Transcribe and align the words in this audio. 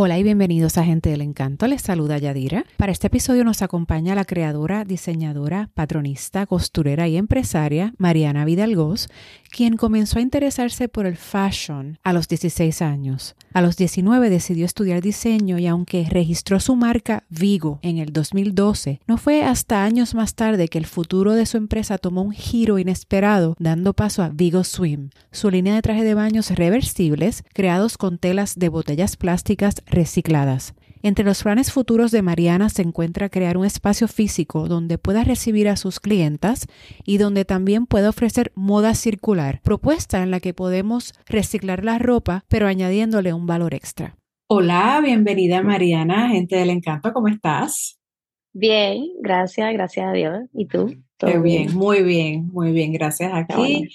Hola 0.00 0.16
y 0.16 0.22
bienvenidos 0.22 0.78
a 0.78 0.84
Gente 0.84 1.10
del 1.10 1.22
Encanto. 1.22 1.66
Les 1.66 1.82
saluda 1.82 2.18
Yadira. 2.18 2.64
Para 2.76 2.92
este 2.92 3.08
episodio 3.08 3.42
nos 3.42 3.62
acompaña 3.62 4.14
la 4.14 4.24
creadora, 4.24 4.84
diseñadora, 4.84 5.70
patronista, 5.74 6.46
costurera 6.46 7.08
y 7.08 7.16
empresaria 7.16 7.94
Mariana 7.98 8.44
Vidalgos, 8.44 9.08
quien 9.50 9.76
comenzó 9.76 10.20
a 10.20 10.22
interesarse 10.22 10.88
por 10.88 11.04
el 11.04 11.16
fashion 11.16 11.98
a 12.04 12.12
los 12.12 12.28
16 12.28 12.80
años. 12.80 13.34
A 13.52 13.60
los 13.60 13.76
19 13.76 14.30
decidió 14.30 14.66
estudiar 14.66 15.00
diseño 15.00 15.58
y 15.58 15.66
aunque 15.66 16.06
registró 16.08 16.60
su 16.60 16.76
marca 16.76 17.24
Vigo 17.28 17.80
en 17.82 17.98
el 17.98 18.12
2012, 18.12 19.00
no 19.08 19.16
fue 19.16 19.42
hasta 19.42 19.82
años 19.82 20.14
más 20.14 20.36
tarde 20.36 20.68
que 20.68 20.78
el 20.78 20.86
futuro 20.86 21.32
de 21.32 21.44
su 21.44 21.56
empresa 21.56 21.98
tomó 21.98 22.22
un 22.22 22.30
giro 22.30 22.78
inesperado, 22.78 23.56
dando 23.58 23.94
paso 23.94 24.22
a 24.22 24.28
Vigo 24.28 24.62
Swim, 24.62 25.10
su 25.32 25.50
línea 25.50 25.74
de 25.74 25.82
traje 25.82 26.04
de 26.04 26.14
baños 26.14 26.50
reversibles 26.50 27.42
creados 27.52 27.98
con 27.98 28.18
telas 28.18 28.54
de 28.54 28.68
botellas 28.68 29.16
plásticas 29.16 29.74
recicladas. 29.90 30.74
Entre 31.02 31.24
los 31.24 31.42
planes 31.42 31.72
futuros 31.72 32.10
de 32.10 32.22
Mariana 32.22 32.68
se 32.70 32.82
encuentra 32.82 33.28
crear 33.28 33.56
un 33.56 33.64
espacio 33.64 34.08
físico 34.08 34.66
donde 34.68 34.98
pueda 34.98 35.22
recibir 35.22 35.68
a 35.68 35.76
sus 35.76 36.00
clientas 36.00 36.66
y 37.04 37.18
donde 37.18 37.44
también 37.44 37.86
pueda 37.86 38.08
ofrecer 38.08 38.50
moda 38.56 38.94
circular, 38.94 39.60
propuesta 39.62 40.22
en 40.22 40.30
la 40.30 40.40
que 40.40 40.54
podemos 40.54 41.14
reciclar 41.26 41.84
la 41.84 41.98
ropa 41.98 42.44
pero 42.48 42.66
añadiéndole 42.66 43.32
un 43.32 43.46
valor 43.46 43.74
extra. 43.74 44.16
Hola, 44.48 45.00
bienvenida 45.04 45.62
Mariana, 45.62 46.30
gente 46.30 46.56
del 46.56 46.70
encanto, 46.70 47.12
¿cómo 47.12 47.28
estás? 47.28 47.98
Bien, 48.52 49.04
gracias, 49.20 49.72
gracias 49.72 50.06
a 50.06 50.12
Dios. 50.12 50.38
¿Y 50.52 50.66
tú? 50.66 50.92
Qué 51.18 51.38
bien, 51.38 51.76
muy 51.76 52.02
bien, 52.02 52.48
muy 52.52 52.72
bien, 52.72 52.92
gracias 52.92 53.32
aquí. 53.32 53.88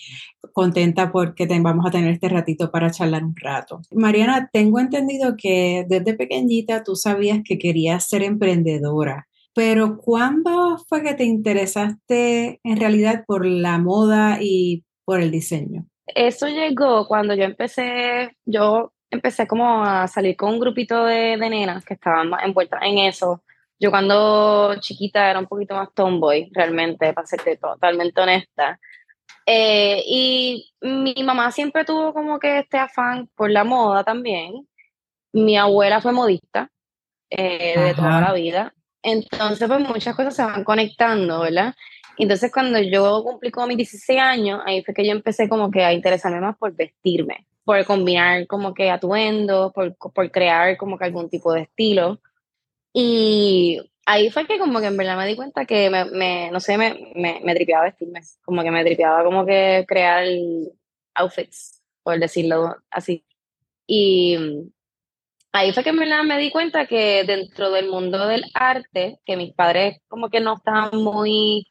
Contenta 0.53 1.11
porque 1.11 1.47
vamos 1.47 1.85
a 1.85 1.91
tener 1.91 2.13
este 2.13 2.29
ratito 2.29 2.71
para 2.71 2.91
charlar 2.91 3.23
un 3.23 3.35
rato. 3.35 3.81
Mariana, 3.91 4.49
tengo 4.53 4.79
entendido 4.79 5.35
que 5.37 5.85
desde 5.87 6.13
pequeñita 6.13 6.83
tú 6.83 6.95
sabías 6.95 7.39
que 7.43 7.57
querías 7.57 8.07
ser 8.07 8.23
emprendedora, 8.23 9.27
pero 9.53 9.97
¿cuándo 9.97 10.77
fue 10.87 11.03
que 11.03 11.15
te 11.15 11.25
interesaste 11.25 12.59
en 12.63 12.77
realidad 12.77 13.23
por 13.25 13.45
la 13.45 13.77
moda 13.79 14.37
y 14.39 14.83
por 15.05 15.19
el 15.19 15.31
diseño? 15.31 15.85
Eso 16.05 16.47
llegó 16.47 17.07
cuando 17.07 17.33
yo 17.33 17.43
empecé, 17.43 18.37
yo 18.45 18.93
empecé 19.09 19.47
como 19.47 19.83
a 19.83 20.07
salir 20.07 20.35
con 20.35 20.53
un 20.53 20.59
grupito 20.59 21.05
de, 21.05 21.37
de 21.37 21.49
nenas 21.49 21.83
que 21.83 21.95
estaban 21.95 22.31
envueltas 22.43 22.81
en 22.83 22.99
eso 22.99 23.41
yo 23.83 23.91
cuando 23.91 24.75
chiquita 24.79 25.29
era 25.29 25.39
un 25.39 25.47
poquito 25.47 25.75
más 25.75 25.93
tomboy, 25.93 26.49
realmente, 26.53 27.11
para 27.11 27.27
ser 27.27 27.41
totalmente 27.59 28.21
honesta. 28.21 28.79
Eh, 29.45 30.03
y 30.07 30.71
mi 30.81 31.15
mamá 31.23 31.51
siempre 31.51 31.85
tuvo 31.85 32.13
como 32.13 32.39
que 32.39 32.59
este 32.59 32.77
afán 32.77 33.29
por 33.35 33.51
la 33.51 33.63
moda 33.63 34.03
también. 34.03 34.67
Mi 35.33 35.57
abuela 35.57 36.01
fue 36.01 36.11
modista 36.11 36.69
eh, 37.29 37.79
de 37.79 37.93
toda 37.93 38.21
la 38.21 38.33
vida. 38.33 38.73
Entonces, 39.01 39.67
pues 39.67 39.79
muchas 39.81 40.15
cosas 40.15 40.35
se 40.35 40.43
van 40.43 40.63
conectando, 40.63 41.41
¿verdad? 41.41 41.75
Entonces, 42.17 42.51
cuando 42.51 42.79
yo 42.79 43.23
cumplí 43.23 43.51
como 43.51 43.67
mis 43.67 43.77
16 43.77 44.19
años, 44.19 44.61
ahí 44.65 44.83
fue 44.83 44.93
que 44.93 45.05
yo 45.05 45.11
empecé 45.11 45.49
como 45.49 45.71
que 45.71 45.83
a 45.83 45.93
interesarme 45.93 46.39
más 46.39 46.57
por 46.57 46.73
vestirme, 46.73 47.47
por 47.65 47.83
combinar 47.85 48.47
como 48.47 48.73
que 48.73 48.91
atuendos, 48.91 49.73
por, 49.73 49.95
por 49.95 50.31
crear 50.31 50.77
como 50.77 50.97
que 50.97 51.05
algún 51.05 51.29
tipo 51.29 51.51
de 51.53 51.61
estilo. 51.61 52.21
Y 52.93 53.81
ahí 54.05 54.29
fue 54.29 54.45
que 54.45 54.59
como 54.59 54.79
que 54.79 54.87
en 54.87 54.97
verdad 54.97 55.17
me 55.17 55.27
di 55.27 55.35
cuenta 55.35 55.65
que 55.65 55.89
me, 55.89 56.05
me 56.05 56.51
no 56.51 56.59
sé, 56.59 56.77
me, 56.77 57.11
me, 57.15 57.39
me, 57.43 57.55
tripeaba 57.55 57.85
vestirme, 57.85 58.21
como 58.43 58.63
que 58.63 58.71
me 58.71 58.83
tripeaba 58.83 59.23
como 59.23 59.45
que 59.45 59.85
crear 59.87 60.25
outfits, 61.15 61.81
por 62.03 62.19
decirlo 62.19 62.75
así. 62.89 63.25
Y 63.87 64.37
ahí 65.51 65.71
fue 65.73 65.83
que 65.83 65.89
en 65.89 65.99
verdad 65.99 66.23
me 66.23 66.37
di 66.37 66.51
cuenta 66.51 66.87
que 66.87 67.23
dentro 67.25 67.71
del 67.71 67.89
mundo 67.89 68.27
del 68.27 68.45
arte, 68.53 69.19
que 69.25 69.37
mis 69.37 69.53
padres 69.53 69.99
como 70.07 70.29
que 70.29 70.39
no 70.39 70.55
estaban 70.55 71.01
muy 71.01 71.67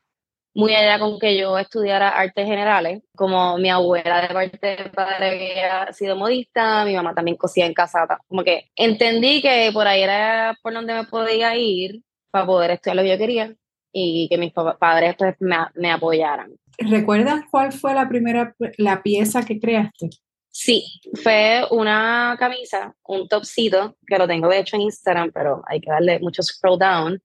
muy 0.54 0.74
allá 0.74 0.98
con 0.98 1.18
que 1.18 1.38
yo 1.38 1.58
estudiara 1.58 2.10
artes 2.10 2.46
generales, 2.46 3.02
como 3.16 3.56
mi 3.58 3.70
abuela 3.70 4.20
de 4.20 4.34
parte 4.34 4.76
de 4.76 4.90
padre 4.90 5.28
había 5.28 5.92
sido 5.94 6.16
modista, 6.16 6.84
mi 6.84 6.94
mamá 6.94 7.14
también 7.14 7.36
cosía 7.36 7.66
en 7.66 7.74
casa, 7.74 8.06
como 8.28 8.44
que 8.44 8.70
entendí 8.76 9.40
que 9.40 9.70
por 9.72 9.86
ahí 9.86 10.02
era 10.02 10.56
por 10.62 10.74
donde 10.74 10.94
me 10.94 11.04
podía 11.04 11.56
ir 11.56 12.02
para 12.32 12.46
poder 12.46 12.72
estudiar 12.72 12.96
lo 12.96 13.02
que 13.02 13.10
yo 13.10 13.18
quería 13.18 13.54
y 13.92 14.26
que 14.28 14.38
mis 14.38 14.52
padres 14.52 15.14
pues, 15.16 15.36
me, 15.38 15.56
me 15.74 15.92
apoyaran. 15.92 16.50
¿Recuerdas 16.78 17.42
cuál 17.50 17.72
fue 17.72 17.94
la 17.94 18.08
primera, 18.08 18.56
la 18.78 19.02
pieza 19.02 19.44
que 19.44 19.60
creaste? 19.60 20.10
Sí, 20.48 21.00
fue 21.22 21.64
una 21.70 22.36
camisa, 22.38 22.94
un 23.04 23.28
topcito, 23.28 23.96
que 24.06 24.18
lo 24.18 24.26
tengo 24.26 24.48
de 24.48 24.58
hecho 24.58 24.76
en 24.76 24.82
Instagram, 24.82 25.30
pero 25.32 25.62
hay 25.66 25.80
que 25.80 25.90
darle 25.90 26.18
mucho 26.20 26.42
scroll 26.42 26.78
down, 26.78 27.22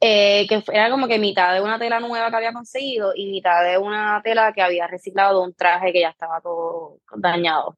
eh, 0.00 0.46
que 0.48 0.62
era 0.72 0.90
como 0.90 1.06
que 1.06 1.18
mitad 1.18 1.54
de 1.54 1.60
una 1.60 1.78
tela 1.78 2.00
nueva 2.00 2.30
que 2.30 2.36
había 2.36 2.52
conseguido 2.52 3.12
y 3.14 3.30
mitad 3.30 3.64
de 3.64 3.78
una 3.78 4.20
tela 4.22 4.52
que 4.52 4.62
había 4.62 4.86
reciclado 4.86 5.40
de 5.40 5.46
un 5.46 5.54
traje 5.54 5.92
que 5.92 6.00
ya 6.00 6.10
estaba 6.10 6.40
todo 6.40 6.98
dañado. 7.16 7.76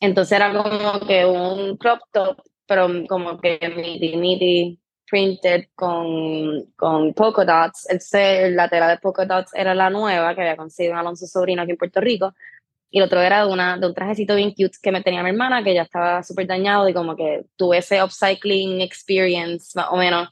Entonces 0.00 0.36
era 0.36 0.52
como 0.52 1.00
que 1.06 1.24
un 1.24 1.76
crop 1.76 2.00
top, 2.12 2.42
pero 2.66 2.88
como 3.08 3.40
que 3.40 3.58
miti 3.76 4.16
miti 4.16 4.81
printed 5.12 5.66
con, 5.74 6.72
con 6.74 7.12
polka 7.12 7.44
dots. 7.44 7.86
la 8.50 8.68
tela 8.70 8.88
de 8.88 8.96
polka 8.96 9.26
dots 9.26 9.52
era 9.54 9.74
la 9.74 9.90
nueva 9.90 10.34
que 10.34 10.40
había 10.40 10.56
conseguido 10.56 10.94
un 10.94 11.00
Alonso 11.00 11.26
Sobrino 11.26 11.60
aquí 11.60 11.72
en 11.72 11.76
Puerto 11.76 12.00
Rico. 12.00 12.32
Y 12.90 12.98
el 12.98 13.04
otro 13.04 13.20
era 13.20 13.44
de, 13.44 13.52
una, 13.52 13.76
de 13.76 13.86
un 13.86 13.94
trajecito 13.94 14.34
bien 14.34 14.52
cute 14.52 14.78
que 14.82 14.90
me 14.90 15.02
tenía 15.02 15.22
mi 15.22 15.28
hermana, 15.28 15.62
que 15.62 15.74
ya 15.74 15.82
estaba 15.82 16.22
súper 16.22 16.46
dañado 16.46 16.88
y 16.88 16.94
como 16.94 17.14
que 17.14 17.44
tuve 17.56 17.78
ese 17.78 18.02
upcycling 18.02 18.80
experience 18.80 19.72
más 19.74 19.88
o 19.90 19.96
menos 19.96 20.30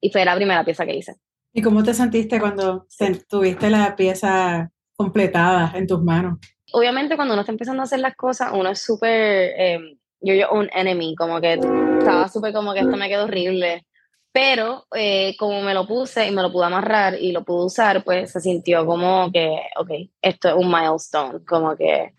y 0.00 0.10
fue 0.10 0.24
la 0.24 0.36
primera 0.36 0.64
pieza 0.64 0.86
que 0.86 0.94
hice. 0.94 1.16
¿Y 1.52 1.60
cómo 1.60 1.82
te 1.82 1.92
sentiste 1.92 2.38
cuando 2.38 2.86
tuviste 3.28 3.70
la 3.70 3.96
pieza 3.96 4.70
completada 4.94 5.72
en 5.74 5.88
tus 5.88 6.00
manos? 6.00 6.38
Obviamente 6.72 7.16
cuando 7.16 7.34
uno 7.34 7.42
está 7.42 7.52
empezando 7.52 7.82
a 7.82 7.84
hacer 7.84 7.98
las 7.98 8.14
cosas, 8.14 8.50
uno 8.52 8.70
es 8.70 8.80
súper, 8.80 9.52
eh, 9.58 9.98
yo 10.20 10.34
yo 10.34 10.50
un 10.52 10.70
enemy, 10.72 11.16
como 11.16 11.40
que 11.40 11.54
estaba 11.54 12.28
súper 12.28 12.52
como 12.52 12.72
que 12.72 12.80
esto 12.80 12.96
me 12.96 13.08
quedó 13.08 13.24
horrible. 13.24 13.84
Pero 14.32 14.86
eh, 14.94 15.36
como 15.38 15.60
me 15.60 15.74
lo 15.74 15.86
puse 15.86 16.26
y 16.26 16.30
me 16.30 16.40
lo 16.42 16.50
pude 16.50 16.64
amarrar 16.64 17.20
y 17.20 17.32
lo 17.32 17.44
pude 17.44 17.66
usar, 17.66 18.02
pues 18.02 18.32
se 18.32 18.40
sintió 18.40 18.86
como 18.86 19.30
que, 19.30 19.60
ok, 19.78 19.90
esto 20.22 20.48
es 20.48 20.54
un 20.54 20.68
milestone, 20.70 21.44
como 21.44 21.76
que 21.76 22.14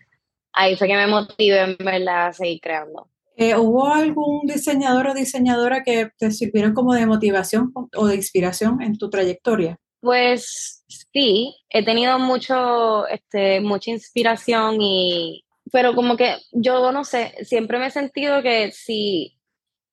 ahí 0.52 0.76
fue 0.76 0.86
que 0.86 0.94
me 0.94 1.08
motivé 1.08 1.60
en 1.60 1.76
verdad 1.78 2.28
a 2.28 2.32
seguir 2.32 2.60
creando. 2.60 3.08
Eh, 3.36 3.56
¿Hubo 3.56 3.88
algún 3.88 4.46
diseñador 4.46 5.08
o 5.08 5.14
diseñadora 5.14 5.82
que 5.82 6.10
te 6.16 6.30
sirvieron 6.30 6.72
como 6.72 6.94
de 6.94 7.04
motivación 7.04 7.72
o 7.74 8.06
de 8.06 8.14
inspiración 8.14 8.80
en 8.80 8.96
tu 8.96 9.10
trayectoria? 9.10 9.76
Pues 10.00 10.84
sí, 10.86 11.56
he 11.68 11.84
tenido 11.84 12.18
mucho, 12.20 13.08
este, 13.08 13.60
mucha 13.60 13.90
inspiración 13.90 14.80
y, 14.80 15.44
pero 15.72 15.94
como 15.96 16.16
que 16.16 16.36
yo 16.52 16.92
no 16.92 17.02
sé, 17.04 17.34
siempre 17.44 17.78
me 17.78 17.86
he 17.86 17.90
sentido 17.90 18.40
que 18.40 18.70
si, 18.70 19.36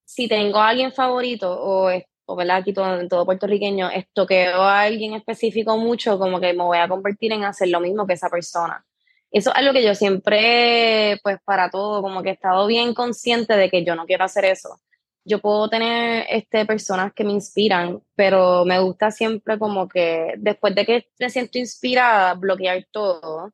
si 0.05 0.27
tengo 0.27 0.59
a 0.59 0.69
alguien 0.69 0.91
favorito 0.91 1.51
o, 1.51 1.89
o 2.33 2.51
aquí 2.51 2.73
todo, 2.73 3.07
todo 3.07 3.25
puertorriqueño, 3.25 3.89
estoqueo 3.89 4.61
a 4.61 4.81
alguien 4.81 5.13
específico 5.13 5.77
mucho, 5.77 6.17
como 6.19 6.39
que 6.39 6.53
me 6.53 6.63
voy 6.63 6.77
a 6.77 6.87
convertir 6.87 7.31
en 7.33 7.43
hacer 7.43 7.69
lo 7.69 7.79
mismo 7.79 8.07
que 8.07 8.13
esa 8.13 8.29
persona. 8.29 8.85
Eso 9.31 9.51
es 9.51 9.55
algo 9.55 9.73
que 9.73 9.83
yo 9.83 9.95
siempre, 9.95 11.19
pues 11.23 11.37
para 11.45 11.69
todo, 11.69 12.01
como 12.01 12.21
que 12.21 12.29
he 12.29 12.33
estado 12.33 12.67
bien 12.67 12.93
consciente 12.93 13.55
de 13.55 13.69
que 13.69 13.85
yo 13.85 13.95
no 13.95 14.05
quiero 14.05 14.25
hacer 14.25 14.45
eso. 14.45 14.81
Yo 15.23 15.39
puedo 15.39 15.69
tener 15.69 16.25
este, 16.29 16.65
personas 16.65 17.13
que 17.13 17.23
me 17.23 17.31
inspiran, 17.31 18.01
pero 18.15 18.65
me 18.65 18.79
gusta 18.79 19.11
siempre 19.11 19.57
como 19.59 19.87
que 19.87 20.33
después 20.37 20.75
de 20.75 20.85
que 20.85 21.07
me 21.19 21.29
siento 21.29 21.59
inspirada, 21.59 22.33
bloquear 22.33 22.85
todo 22.91 23.53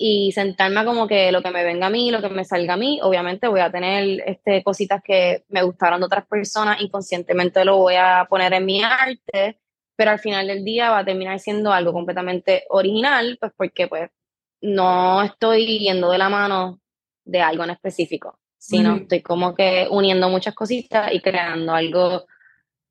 y 0.00 0.30
sentarme 0.30 0.84
como 0.84 1.08
que 1.08 1.32
lo 1.32 1.42
que 1.42 1.50
me 1.50 1.64
venga 1.64 1.88
a 1.88 1.90
mí, 1.90 2.12
lo 2.12 2.22
que 2.22 2.28
me 2.28 2.44
salga 2.44 2.74
a 2.74 2.76
mí, 2.76 3.00
obviamente 3.02 3.48
voy 3.48 3.60
a 3.60 3.70
tener 3.70 4.22
este, 4.24 4.62
cositas 4.62 5.02
que 5.02 5.44
me 5.48 5.62
gustaron 5.62 5.98
de 5.98 6.06
otras 6.06 6.24
personas, 6.24 6.80
inconscientemente 6.80 7.64
lo 7.64 7.78
voy 7.78 7.96
a 7.96 8.24
poner 8.30 8.52
en 8.52 8.64
mi 8.64 8.80
arte, 8.80 9.58
pero 9.96 10.12
al 10.12 10.20
final 10.20 10.46
del 10.46 10.64
día 10.64 10.90
va 10.90 11.00
a 11.00 11.04
terminar 11.04 11.40
siendo 11.40 11.72
algo 11.72 11.92
completamente 11.92 12.62
original, 12.70 13.36
pues 13.40 13.52
porque 13.56 13.88
pues 13.88 14.08
no 14.60 15.20
estoy 15.22 15.80
yendo 15.80 16.12
de 16.12 16.18
la 16.18 16.28
mano 16.28 16.80
de 17.24 17.40
algo 17.40 17.64
en 17.64 17.70
específico, 17.70 18.38
sino 18.56 18.94
estoy 18.96 19.20
como 19.20 19.52
que 19.56 19.88
uniendo 19.90 20.28
muchas 20.28 20.54
cositas 20.54 21.12
y 21.12 21.20
creando 21.20 21.74
algo 21.74 22.24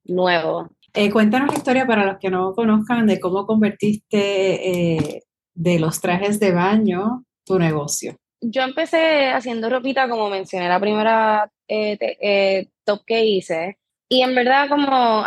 nuevo. 0.04 0.68
Eh, 0.92 1.10
cuéntanos 1.10 1.48
la 1.48 1.56
historia 1.56 1.86
para 1.86 2.04
los 2.04 2.18
que 2.18 2.30
no 2.30 2.52
conozcan 2.54 3.06
de 3.06 3.18
cómo 3.18 3.46
convertiste 3.46 4.96
eh, 5.16 5.22
de 5.58 5.80
los 5.80 6.00
trajes 6.00 6.38
de 6.38 6.52
baño 6.52 7.24
tu 7.44 7.58
negocio. 7.58 8.16
Yo 8.40 8.62
empecé 8.62 9.30
haciendo 9.30 9.68
ropita, 9.68 10.08
como 10.08 10.30
mencioné 10.30 10.68
la 10.68 10.78
primera 10.78 11.50
eh, 11.66 12.68
top 12.84 13.04
que 13.04 13.24
hice, 13.24 13.78
y 14.08 14.22
en 14.22 14.34
verdad 14.34 14.68
como, 14.68 15.24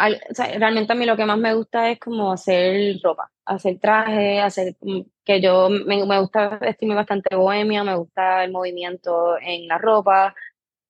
realmente 0.58 0.94
a 0.94 0.96
mí 0.96 1.06
lo 1.06 1.18
que 1.18 1.26
más 1.26 1.38
me 1.38 1.54
gusta 1.54 1.92
es 1.92 2.00
como 2.00 2.32
hacer 2.32 2.98
ropa, 3.04 3.30
hacer 3.46 3.78
traje, 3.80 4.40
hacer 4.40 4.76
mm, 4.82 5.02
que 5.24 5.42
yo 5.42 5.70
me, 5.70 6.04
me 6.06 6.20
gusta 6.20 6.58
vestirme 6.58 6.96
bastante 6.96 7.36
bohemia, 7.36 7.84
me 7.84 7.96
gusta 7.96 8.44
el 8.44 8.52
movimiento 8.52 9.38
en 9.40 9.68
la 9.68 9.78
ropa 9.78 10.34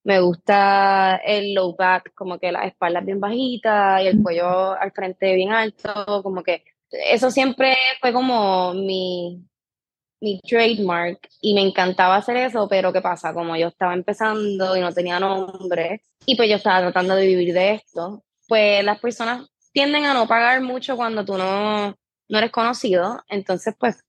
Me 0.04 0.20
gusta 0.22 1.18
el 1.26 1.54
low 1.54 1.76
back, 1.78 2.14
como 2.16 2.40
que 2.40 2.52
la 2.52 2.66
espalda 2.66 3.02
bien 3.02 3.20
bajita 3.20 4.02
y 4.04 4.08
el 4.08 4.22
cuello 4.24 4.74
al 4.74 4.92
frente 4.94 5.36
bien 5.36 5.52
alto, 5.52 6.24
como 6.24 6.44
que 6.44 6.64
eso 6.92 7.32
siempre 7.32 7.76
fue 8.00 8.14
como 8.14 8.74
mi, 8.74 9.44
mi 10.22 10.40
trademark 10.42 11.20
y 11.42 11.54
me 11.54 11.62
encantaba 11.62 12.16
hacer 12.16 12.38
eso, 12.38 12.68
pero 12.70 12.94
¿qué 12.94 13.02
pasa? 13.02 13.34
Como 13.34 13.56
yo 13.58 13.70
estaba 13.70 13.94
empezando 13.94 14.78
y 14.78 14.80
no 14.80 14.94
tenía 14.94 15.20
nombre 15.20 16.04
y 16.26 16.36
pues 16.36 16.50
yo 16.50 16.56
estaba 16.58 16.82
tratando 16.82 17.16
de 17.16 17.28
vivir 17.28 17.54
de 17.54 17.74
esto, 17.74 18.24
pues 18.48 18.84
las 18.84 19.00
personas 19.00 19.50
tienden 19.74 20.06
a 20.06 20.14
no 20.14 20.28
pagar 20.28 20.62
mucho 20.62 20.96
cuando 20.96 21.26
tú 21.26 21.38
no, 21.38 21.96
no 22.30 22.38
eres 22.38 22.52
conocido, 22.52 23.24
entonces 23.30 23.74
pues 23.80 24.04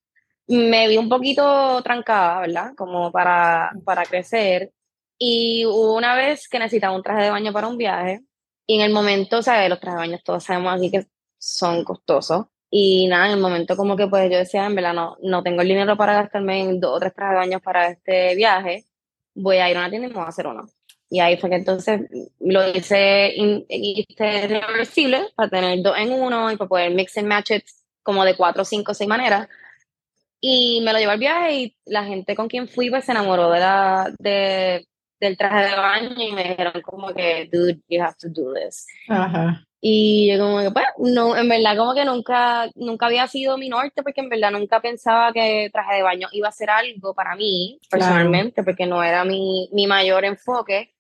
me 0.47 0.89
vi 0.89 0.99
un 0.99 1.09
poquito 1.09 1.81
trancada, 1.83 2.41
¿verdad? 2.41 2.73
Como 2.77 3.11
para, 3.11 3.73
para 3.85 4.05
crecer 4.05 4.73
y 5.19 5.65
hubo 5.65 5.97
una 5.97 6.15
vez 6.15 6.49
que 6.49 6.59
necesitaba 6.59 6.97
un 6.97 7.03
traje 7.03 7.23
de 7.25 7.31
baño 7.31 7.53
para 7.53 7.69
un 7.69 7.79
viaje 7.79 8.21
y 8.67 8.77
en 8.77 8.83
el 8.83 8.93
momento, 8.93 9.39
o 9.39 9.43
sea, 9.43 9.67
los 9.69 9.81
trajes 9.81 10.01
de 10.01 10.09
baño 10.09 10.21
todos 10.25 10.45
sabemos 10.45 10.75
aquí 10.75 10.91
que 10.91 11.07
son 11.39 11.85
costosos 11.85 12.47
y 12.75 13.07
nada, 13.07 13.27
en 13.27 13.33
el 13.33 13.41
momento 13.41 13.77
como 13.77 13.97
que 13.97 14.07
pues 14.07 14.31
yo 14.31 14.39
decía, 14.39 14.65
en 14.65 14.75
verdad, 14.75 14.95
no, 14.95 15.19
no 15.23 15.43
tengo 15.43 15.61
el 15.61 15.69
dinero 15.69 15.95
para 15.99 16.15
gastarme 16.15 16.63
en 16.63 16.81
dos 16.81 16.97
o 16.97 17.01
tres 17.01 17.13
trajes 17.13 17.35
de 17.35 17.39
baño 17.39 17.61
para 17.61 17.91
este 17.91 18.35
viaje, 18.35 18.87
voy 19.35 19.59
a 19.59 19.71
ir 19.71 19.77
a 19.77 19.81
una 19.81 19.91
tienda 19.91 20.09
y 20.09 20.11
me 20.11 20.17
voy 20.17 20.25
a 20.25 20.29
hacer 20.29 20.47
uno. 20.47 20.67
Y 21.11 21.21
ahí 21.21 21.37
fue 21.37 21.51
que 21.51 21.57
entonces 21.57 22.01
lo 22.41 22.67
hice, 22.71 23.35
hice 23.69 24.49
reversible 24.49 25.27
para 25.37 25.51
tener 25.51 25.83
dos 25.83 25.99
en 25.99 26.13
uno 26.13 26.51
y 26.51 26.57
para 26.57 26.69
poder 26.69 26.95
mix 26.95 27.19
and 27.19 27.29
match 27.29 27.51
it 27.51 27.65
como 28.03 28.25
de 28.25 28.37
cuatro, 28.37 28.65
cinco, 28.65 28.95
seis 28.95 29.09
maneras. 29.09 29.49
Y 30.41 30.81
me 30.83 30.95
lo 30.95 30.99
llevé 30.99 31.13
al 31.13 31.19
viaje 31.19 31.55
y 31.55 31.77
la 31.85 32.05
gente 32.05 32.35
con 32.35 32.49
quien 32.49 32.69
fui 32.69 32.89
pues 32.89 33.05
se 33.05 33.13
enamoró 33.13 33.51
de 33.51 33.61
la, 33.61 34.11
de, 34.19 34.89
del 35.23 35.37
traje 35.37 35.71
de 35.71 35.77
baño 35.77 36.15
y 36.19 36.33
me 36.33 36.43
dijeron 36.43 36.83
como 36.83 37.15
que, 37.15 37.49
dude, 37.51 37.81
you 37.89 38.03
have 38.03 38.17
to 38.21 38.29
do 38.29 38.53
this. 38.55 38.87
Ajá. 39.09 39.65
Y 39.81 40.33
yo 40.33 40.39
como 40.41 40.59
que, 40.61 40.71
pues, 40.73 40.85
no, 40.99 41.37
en 41.37 41.49
verdad 41.49 41.77
como 41.77 41.95
que 41.95 42.05
nunca, 42.05 42.69
nunca 42.75 43.07
había 43.07 43.27
sido 43.29 43.57
mi 43.57 43.69
norte 43.69 44.03
porque 44.03 44.21
en 44.21 44.29
verdad 44.29 44.51
nunca 44.51 44.81
pensaba 44.81 45.33
que 45.33 45.71
traje 45.73 45.97
de 45.97 46.03
baño 46.03 46.29
iba 46.33 46.49
a 46.49 46.53
ser 46.53 46.71
algo 46.71 47.15
para 47.15 47.37
mí, 47.37 47.79
personalmente, 47.89 48.65
porque 48.65 48.87
no 48.87 49.03
era 49.03 49.25
mi, 49.25 49.69
mi, 49.73 49.87
mayor 49.87 50.25
enfoque. 50.25 50.93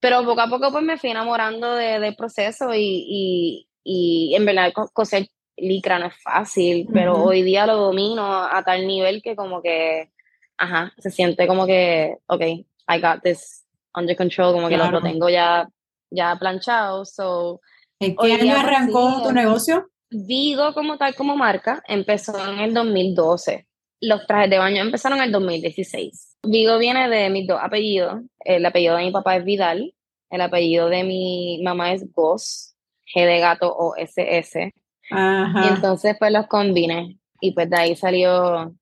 Pero 0.00 0.24
poco 0.24 0.40
a 0.40 0.48
poco 0.48 0.72
pues 0.72 0.82
me 0.82 0.98
fui 0.98 1.10
enamorando 1.10 1.76
de, 1.76 2.00
del 2.00 2.16
proceso 2.16 2.74
y, 2.74 3.04
y, 3.08 3.68
y, 3.84 4.34
en 4.34 4.44
verdad 4.44 4.72
coser 4.72 5.28
licra 5.56 6.00
no 6.00 6.06
es 6.06 6.16
fácil, 6.20 6.88
pero 6.92 7.22
hoy 7.22 7.42
día 7.42 7.66
lo 7.66 7.76
domino 7.76 8.24
a 8.24 8.60
tal 8.64 8.88
nivel 8.88 9.22
que 9.22 9.36
como 9.36 9.62
que, 9.62 10.10
ajá, 10.56 10.92
se 10.98 11.10
siente 11.12 11.46
como 11.46 11.66
que, 11.66 12.16
ok, 12.26 12.42
I 12.88 13.00
got 13.00 13.22
this 13.22 13.64
under 13.94 14.16
control, 14.16 14.52
como 14.52 14.68
que 14.68 14.76
lo, 14.76 15.02
tengo 15.02 15.28
ya, 15.28 15.68
ya 16.10 16.36
planchado, 16.36 17.04
so 17.04 17.60
¿En 18.02 18.16
qué 18.16 18.32
año 18.32 18.56
arrancó 18.56 19.22
tu 19.22 19.32
negocio? 19.32 19.88
Vigo 20.10 20.74
como 20.74 20.98
tal 20.98 21.14
como 21.14 21.36
marca 21.36 21.82
empezó 21.86 22.36
en 22.52 22.58
el 22.58 22.74
2012. 22.74 23.66
Los 24.00 24.26
trajes 24.26 24.50
de 24.50 24.58
baño 24.58 24.82
empezaron 24.82 25.18
en 25.18 25.24
el 25.24 25.32
2016. 25.32 26.38
Vigo 26.42 26.78
viene 26.78 27.08
de 27.08 27.30
mis 27.30 27.46
dos 27.46 27.60
apellidos. 27.62 28.22
El 28.40 28.66
apellido 28.66 28.96
de 28.96 29.04
mi 29.04 29.12
papá 29.12 29.36
es 29.36 29.44
Vidal. 29.44 29.94
El 30.30 30.40
apellido 30.40 30.88
de 30.88 31.04
mi 31.04 31.60
mamá 31.62 31.92
es 31.92 32.12
Goss, 32.12 32.74
G 33.14 33.24
de 33.24 33.38
gato 33.38 33.72
o 33.72 33.94
SS. 33.96 34.74
Y 35.10 35.68
entonces 35.68 36.16
pues 36.18 36.32
los 36.32 36.48
combiné. 36.48 37.18
Y 37.40 37.52
pues 37.52 37.70
de 37.70 37.76
ahí 37.76 37.96
salió 37.96 38.74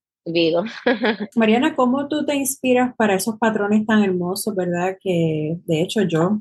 Mariana, 1.36 1.74
¿cómo 1.74 2.08
tú 2.08 2.24
te 2.24 2.34
inspiras 2.34 2.94
para 2.96 3.14
esos 3.14 3.38
patrones 3.38 3.86
tan 3.86 4.02
hermosos, 4.02 4.54
verdad? 4.54 4.96
Que 5.00 5.58
de 5.64 5.82
hecho 5.82 6.02
yo, 6.02 6.40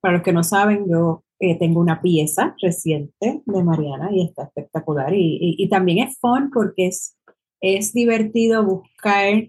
para 0.00 0.14
los 0.14 0.22
que 0.22 0.32
no 0.32 0.42
saben, 0.42 0.86
yo 0.88 1.24
eh, 1.40 1.58
tengo 1.58 1.80
una 1.80 2.00
pieza 2.00 2.54
reciente 2.62 3.42
de 3.44 3.62
Mariana 3.62 4.10
y 4.12 4.24
está 4.24 4.44
espectacular. 4.44 5.12
Y, 5.14 5.56
y, 5.58 5.68
también 5.68 6.06
es 6.06 6.18
fun 6.18 6.50
porque 6.52 6.86
es, 6.86 7.16
es 7.60 7.92
divertido 7.92 8.64
buscar 8.64 9.44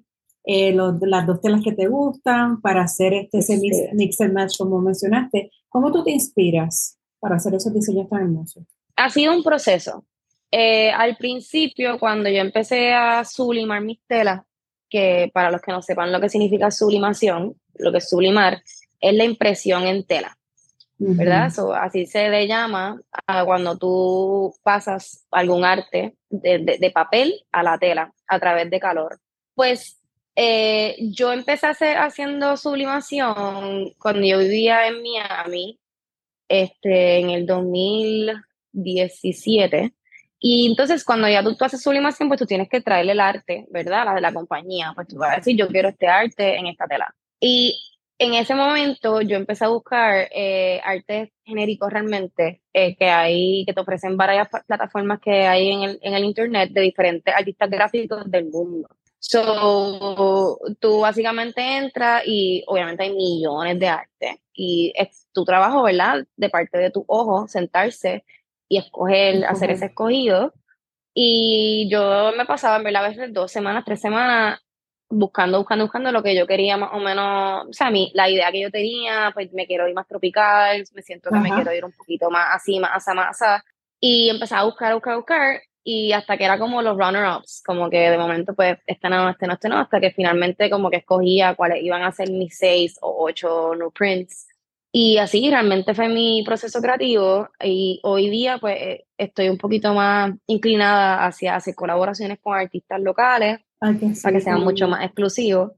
eh, 0.48 0.74
las 0.74 1.26
dos 1.26 1.42
telas 1.42 1.62
que 1.64 1.72
te 1.72 1.88
gustan 1.88 2.62
para 2.62 2.84
hacer 2.84 3.14
este 3.14 3.40
ese 3.40 3.60
mix, 3.94 4.22
and 4.22 4.34
match 4.34 4.58
como 4.58 4.80
mencionaste. 4.80 5.52
¿Cómo 5.70 5.92
tú 5.92 6.04
te 6.04 6.12
inspiras 6.12 7.00
para 7.20 7.36
hacer 7.36 7.56
esos 7.56 7.74
diseños 7.74 8.10
tan 8.10 8.22
hermosos? 8.22 8.64
Ha 8.96 9.10
sido 9.10 9.36
un 9.36 9.44
proceso. 9.44 10.06
Eh, 10.52 10.92
al 10.92 11.18
principio, 11.18 12.00
cuando 12.00 12.30
yo 12.30 12.38
empecé 12.38 12.94
a 12.94 13.26
sublimar 13.26 13.82
mis 13.82 14.00
telas, 14.08 14.42
que 14.90 15.30
para 15.34 15.52
los 15.52 15.62
que 15.62 15.72
no 15.72 15.82
sepan 15.82 16.12
lo 16.12 16.22
que 16.22 16.30
significa 16.30 16.72
sublimación, 16.72 17.56
lo 17.76 17.92
que 17.92 17.98
es 17.98 18.10
sublimar 18.10 18.62
es 19.02 19.14
la 19.14 19.24
impresión 19.24 19.84
en 19.84 20.06
tela. 20.06 20.38
¿verdad? 20.98 21.52
así 21.82 22.06
se 22.06 22.30
le 22.30 22.48
llama 22.48 23.02
a 23.28 23.44
cuando 23.44 23.78
tú 23.78 24.56
pasas 24.64 25.26
algún 25.30 25.66
arte 25.66 26.16
de, 26.30 26.92
papel 26.94 27.46
a 27.52 27.64
la 27.64 27.78
tela 27.78 28.14
a 28.28 28.40
través 28.40 28.70
de 28.70 28.80
calor. 28.80 29.20
Pues 29.56 30.00
eh, 30.36 30.96
yo 31.00 31.34
empecé 31.34 31.68
a 31.68 31.72
hacer, 31.72 31.98
haciendo 31.98 32.56
sublimación 32.58 33.92
cuando 34.00 34.26
yo 34.26 34.40
vivía 34.40 34.88
en 34.88 35.02
Miami, 35.02 35.78
este, 36.48 37.20
en 37.20 37.32
el 37.32 37.46
2017. 37.46 39.94
Y 40.48 40.68
entonces 40.68 41.04
cuando 41.04 41.28
ya 41.28 41.42
tú, 41.42 41.56
tú, 41.56 41.66
haces 41.66 41.82
sublimación, 41.82 42.28
pues 42.28 42.40
tú 42.40 42.46
tienes 42.46 42.70
que 42.70 42.80
traerle 42.80 43.14
el 43.14 43.20
arte, 43.20 43.66
¿verdad? 43.72 44.06
La 44.06 44.14
de 44.14 44.22
la 44.22 44.32
compañía. 44.32 44.92
Pues 44.94 45.08
tú 45.08 45.18
vas 45.18 45.34
a 45.34 45.36
decir, 45.38 45.58
yo 45.58 45.68
quiero 45.68 45.90
este 45.90 46.08
arte 46.08 46.58
en 46.58 46.68
esta 46.68 46.86
tela. 46.86 47.16
Y 47.40 47.82
en 48.20 48.36
ese 48.36 48.54
momento 48.54 49.22
yo 49.22 49.38
empecé 49.38 49.66
a 49.66 49.70
buscar 49.70 50.30
eh, 50.32 50.80
artes 50.84 51.32
genéricos 51.44 51.92
realmente 51.92 52.62
eh, 52.74 52.96
que 52.96 53.10
hay, 53.10 53.66
que 53.66 53.74
te 53.74 53.82
ofrecen 53.82 54.18
varias 54.18 54.48
plataformas 54.68 55.20
que 55.20 55.48
hay 55.48 55.72
en 55.72 55.82
el, 55.82 56.00
en 56.04 56.14
el 56.14 56.24
internet 56.24 56.70
de 56.72 56.82
diferentes 56.82 57.34
artistas 57.34 57.68
gráficos 57.68 58.30
del 58.30 58.46
mundo. 58.46 58.88
So, 59.18 60.60
tú 60.80 61.00
básicamente 61.00 61.78
entras 61.78 62.22
y 62.24 62.64
obviamente 62.68 63.02
hay 63.02 63.16
millones 63.16 63.80
de 63.80 63.88
arte 63.88 64.42
y 64.54 64.94
es 64.96 65.26
tu 65.34 65.44
trabajo, 65.44 65.82
¿verdad? 65.82 66.24
De 66.38 66.52
parte 66.52 66.78
de 66.78 66.92
tu 66.92 67.04
ojo, 67.08 67.48
sentarse 67.48 68.24
y 68.76 68.78
escoger, 68.78 69.46
hacer 69.46 69.72
ese 69.72 69.86
escogido. 69.86 70.54
Y 71.14 71.88
yo 71.90 72.34
me 72.38 72.46
pasaba, 72.46 72.78
en 72.78 72.84
verdad, 72.84 73.06
a 73.06 73.10
veces 73.10 73.34
dos 73.34 73.52
semanas, 73.52 73.86
tres 73.86 74.02
semanas 74.02 74.60
buscando, 75.10 75.60
buscando, 75.60 75.86
buscando 75.86 76.12
lo 76.12 76.24
que 76.24 76.36
yo 76.36 76.46
quería 76.48 76.78
más 76.78 76.90
o 76.94 77.00
menos, 77.00 77.68
o 77.70 77.74
sea, 77.74 77.90
mi, 77.90 78.12
la 78.14 78.30
idea 78.30 78.52
que 78.52 78.62
yo 78.62 78.72
tenía, 78.72 79.32
pues 79.34 79.52
me 79.54 79.68
quiero 79.68 79.88
ir 79.88 79.94
más 79.94 80.08
tropical, 80.08 80.84
me 80.94 81.02
siento 81.02 81.30
que 81.30 81.40
me 81.40 81.52
quiero 81.52 81.74
ir 81.74 81.86
un 81.86 81.92
poquito 81.92 82.30
más 82.30 82.48
así, 82.54 82.80
más 82.80 82.92
asa, 82.96 83.14
más 83.14 83.42
asa, 83.42 83.64
y 84.00 84.30
empecé 84.30 84.56
a 84.56 84.64
buscar, 84.64 84.94
buscar, 84.94 85.16
buscar, 85.16 85.62
y 85.84 86.12
hasta 86.12 86.38
que 86.38 86.46
era 86.46 86.58
como 86.58 86.82
los 86.82 86.98
runner-ups, 86.98 87.62
como 87.66 87.90
que 87.90 88.10
de 88.10 88.18
momento 88.18 88.56
pues 88.56 88.78
este 88.88 89.08
no, 89.08 89.30
este 89.30 89.48
no, 89.48 89.54
este 89.54 89.70
no, 89.70 89.80
hasta 89.80 90.02
que 90.02 90.12
finalmente 90.12 90.70
como 90.70 90.90
que 90.90 90.98
escogía 90.98 91.54
cuáles 91.56 91.84
iban 91.84 92.02
a 92.04 92.12
ser 92.12 92.32
mis 92.32 92.58
seis 92.58 92.98
o 93.02 93.26
ocho 93.26 93.76
new 93.76 93.92
prints, 93.92 94.48
y 94.98 95.18
así 95.18 95.50
realmente 95.50 95.94
fue 95.94 96.08
mi 96.08 96.42
proceso 96.46 96.82
creativo, 96.82 97.50
y 97.62 98.00
hoy 98.04 98.30
día 98.30 98.60
pues 98.60 98.78
eh, 98.80 99.06
estoy 99.18 99.50
un 99.50 99.58
poquito 99.58 99.94
más 99.94 100.34
inclinada 100.48 101.26
hacia 101.26 101.58
hacer 101.58 101.76
colaboraciones 101.76 102.40
con 102.42 102.58
artistas 102.58 103.02
locales, 103.02 103.60
para 103.78 104.00
que 104.00 104.40
sea 104.40 104.56
mucho 104.56 104.88
más 104.88 105.04
exclusivo 105.04 105.74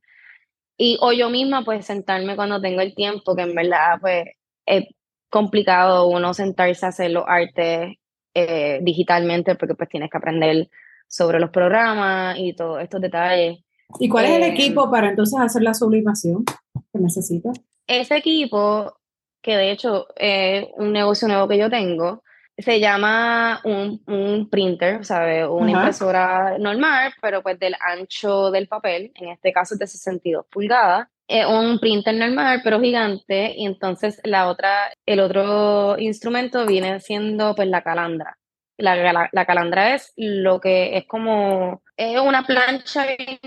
Y 0.78 1.00
o 1.02 1.14
yo 1.14 1.32
misma, 1.32 1.64
pues 1.66 1.88
sentarme 1.88 2.36
cuando 2.36 2.62
tengo 2.62 2.80
el 2.82 2.94
tiempo, 2.94 3.36
que 3.36 3.42
en 3.42 3.56
verdad, 3.56 3.98
pues 4.00 4.26
es 4.68 4.86
complicado 5.32 6.08
uno 6.08 6.36
sentarse 6.36 6.86
a 6.86 6.90
hacer 6.90 7.10
los 7.10 7.24
artes 7.28 7.96
eh, 8.36 8.80
digitalmente, 8.84 9.56
porque 9.56 9.74
pues 9.74 9.90
tienes 9.90 10.12
que 10.12 10.18
aprender 10.20 10.70
sobre 11.08 11.40
los 11.40 11.50
programas 11.50 12.38
y 12.38 12.54
todos 12.54 12.84
estos 12.84 13.02
detalles. 13.02 13.64
¿Y 14.00 14.10
cuál 14.10 14.26
es 14.26 14.32
el 14.34 14.44
eh, 14.44 14.50
equipo 14.50 14.92
para 14.92 15.10
entonces 15.10 15.40
hacer 15.40 15.64
la 15.64 15.74
sublimación 15.74 16.46
que 16.46 17.00
necesitas? 17.00 17.60
Ese 17.88 18.18
equipo, 18.18 18.97
que 19.48 19.56
de 19.56 19.72
hecho 19.72 20.08
es 20.18 20.68
un 20.76 20.92
negocio 20.92 21.26
nuevo 21.26 21.48
que 21.48 21.58
yo 21.58 21.70
tengo, 21.70 22.22
se 22.58 22.82
llama 22.82 23.62
un, 23.64 24.04
un 24.06 24.50
printer, 24.50 25.06
¿sabes? 25.06 25.48
Una 25.50 25.72
impresora 25.72 26.58
normal, 26.60 27.14
pero 27.22 27.42
pues 27.42 27.58
del 27.58 27.74
ancho 27.80 28.52
del 28.52 28.68
papel, 28.68 29.14
en 29.16 29.30
este 29.30 29.54
caso 29.54 29.76
es 29.76 29.80
de 29.80 29.88
62 29.88 30.48
pulgadas. 30.52 31.08
Es 31.30 31.46
un 31.46 31.80
printer 31.80 32.14
normal, 32.16 32.60
pero 32.62 32.82
gigante, 32.82 33.54
y 33.56 33.66
entonces 33.66 34.20
la 34.26 34.50
otra, 34.50 34.92
el 35.06 35.22
otro 35.22 35.98
instrumento 35.98 36.66
viene 36.66 37.00
siendo 37.00 37.56
pues 37.56 37.70
la 37.70 37.84
calandra. 37.84 38.38
La, 38.76 39.30
la, 39.32 39.46
calandra 39.46 39.96
es 39.96 40.12
lo 40.18 40.60
que 40.60 40.98
es 40.98 41.06
como, 41.06 41.84
es 41.96 42.20
una 42.20 42.44
plancha 42.44 43.06
bien, 43.06 43.40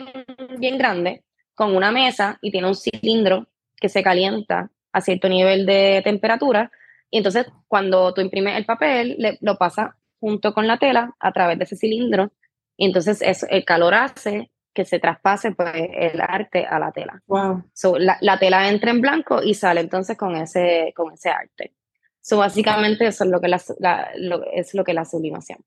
bien 0.59 0.79
grande 0.79 1.25
con 1.55 1.77
una 1.77 1.93
mesa 1.93 2.39
y 2.41 2.51
tiene 2.51 2.69
un 2.69 2.75
cilindro 2.75 3.49
que 3.77 3.91
se 3.91 4.03
calienta 4.03 4.71
a 4.93 5.01
cierto 5.01 5.29
nivel 5.29 5.67
de 5.67 6.01
temperatura 6.05 6.71
y 7.11 7.19
entonces, 7.19 7.47
cuando 7.67 8.15
tú 8.15 8.21
imprimes 8.21 8.57
el 8.57 8.65
papel, 8.65 9.39
lo 9.41 9.59
pasa 9.59 9.97
junto 10.21 10.55
con 10.55 10.67
la 10.67 10.79
tela 10.79 11.17
a 11.19 11.33
través 11.33 11.59
de 11.59 11.65
ese 11.65 11.77
cilindro. 11.77 12.31
Y 12.77 12.87
entonces 12.87 13.21
eso, 13.21 13.47
el 13.51 13.65
calor 13.65 13.95
hace 13.95 14.51
que 14.73 14.85
se 14.85 15.01
traspase 15.01 15.51
pues, 15.53 15.73
el 15.75 16.21
arte 16.21 16.65
a 16.65 16.79
la 16.79 16.93
tela. 16.93 17.21
Wow. 17.27 17.65
So, 17.75 17.99
la, 17.99 18.17
la, 18.21 18.39
tela 18.39 18.69
entra 18.69 18.93
en 18.93 19.01
blanco 19.01 19.43
y 19.43 19.55
sale 19.55 19.81
entonces 19.81 20.17
con 20.17 20.37
ese, 20.37 20.93
con 20.95 21.13
ese 21.13 21.31
arte. 21.31 21.75
So, 22.21 22.39
básicamente 22.39 23.07
eso 23.07 23.25
es 23.25 23.31
lo 23.31 23.41
que, 23.41 23.49
la, 23.49 23.61
la 23.81 24.11
lo, 24.17 24.45
es 24.53 24.73
lo 24.75 24.85
que 24.85 24.95
la 24.95 25.05
sublimación. 25.05 25.59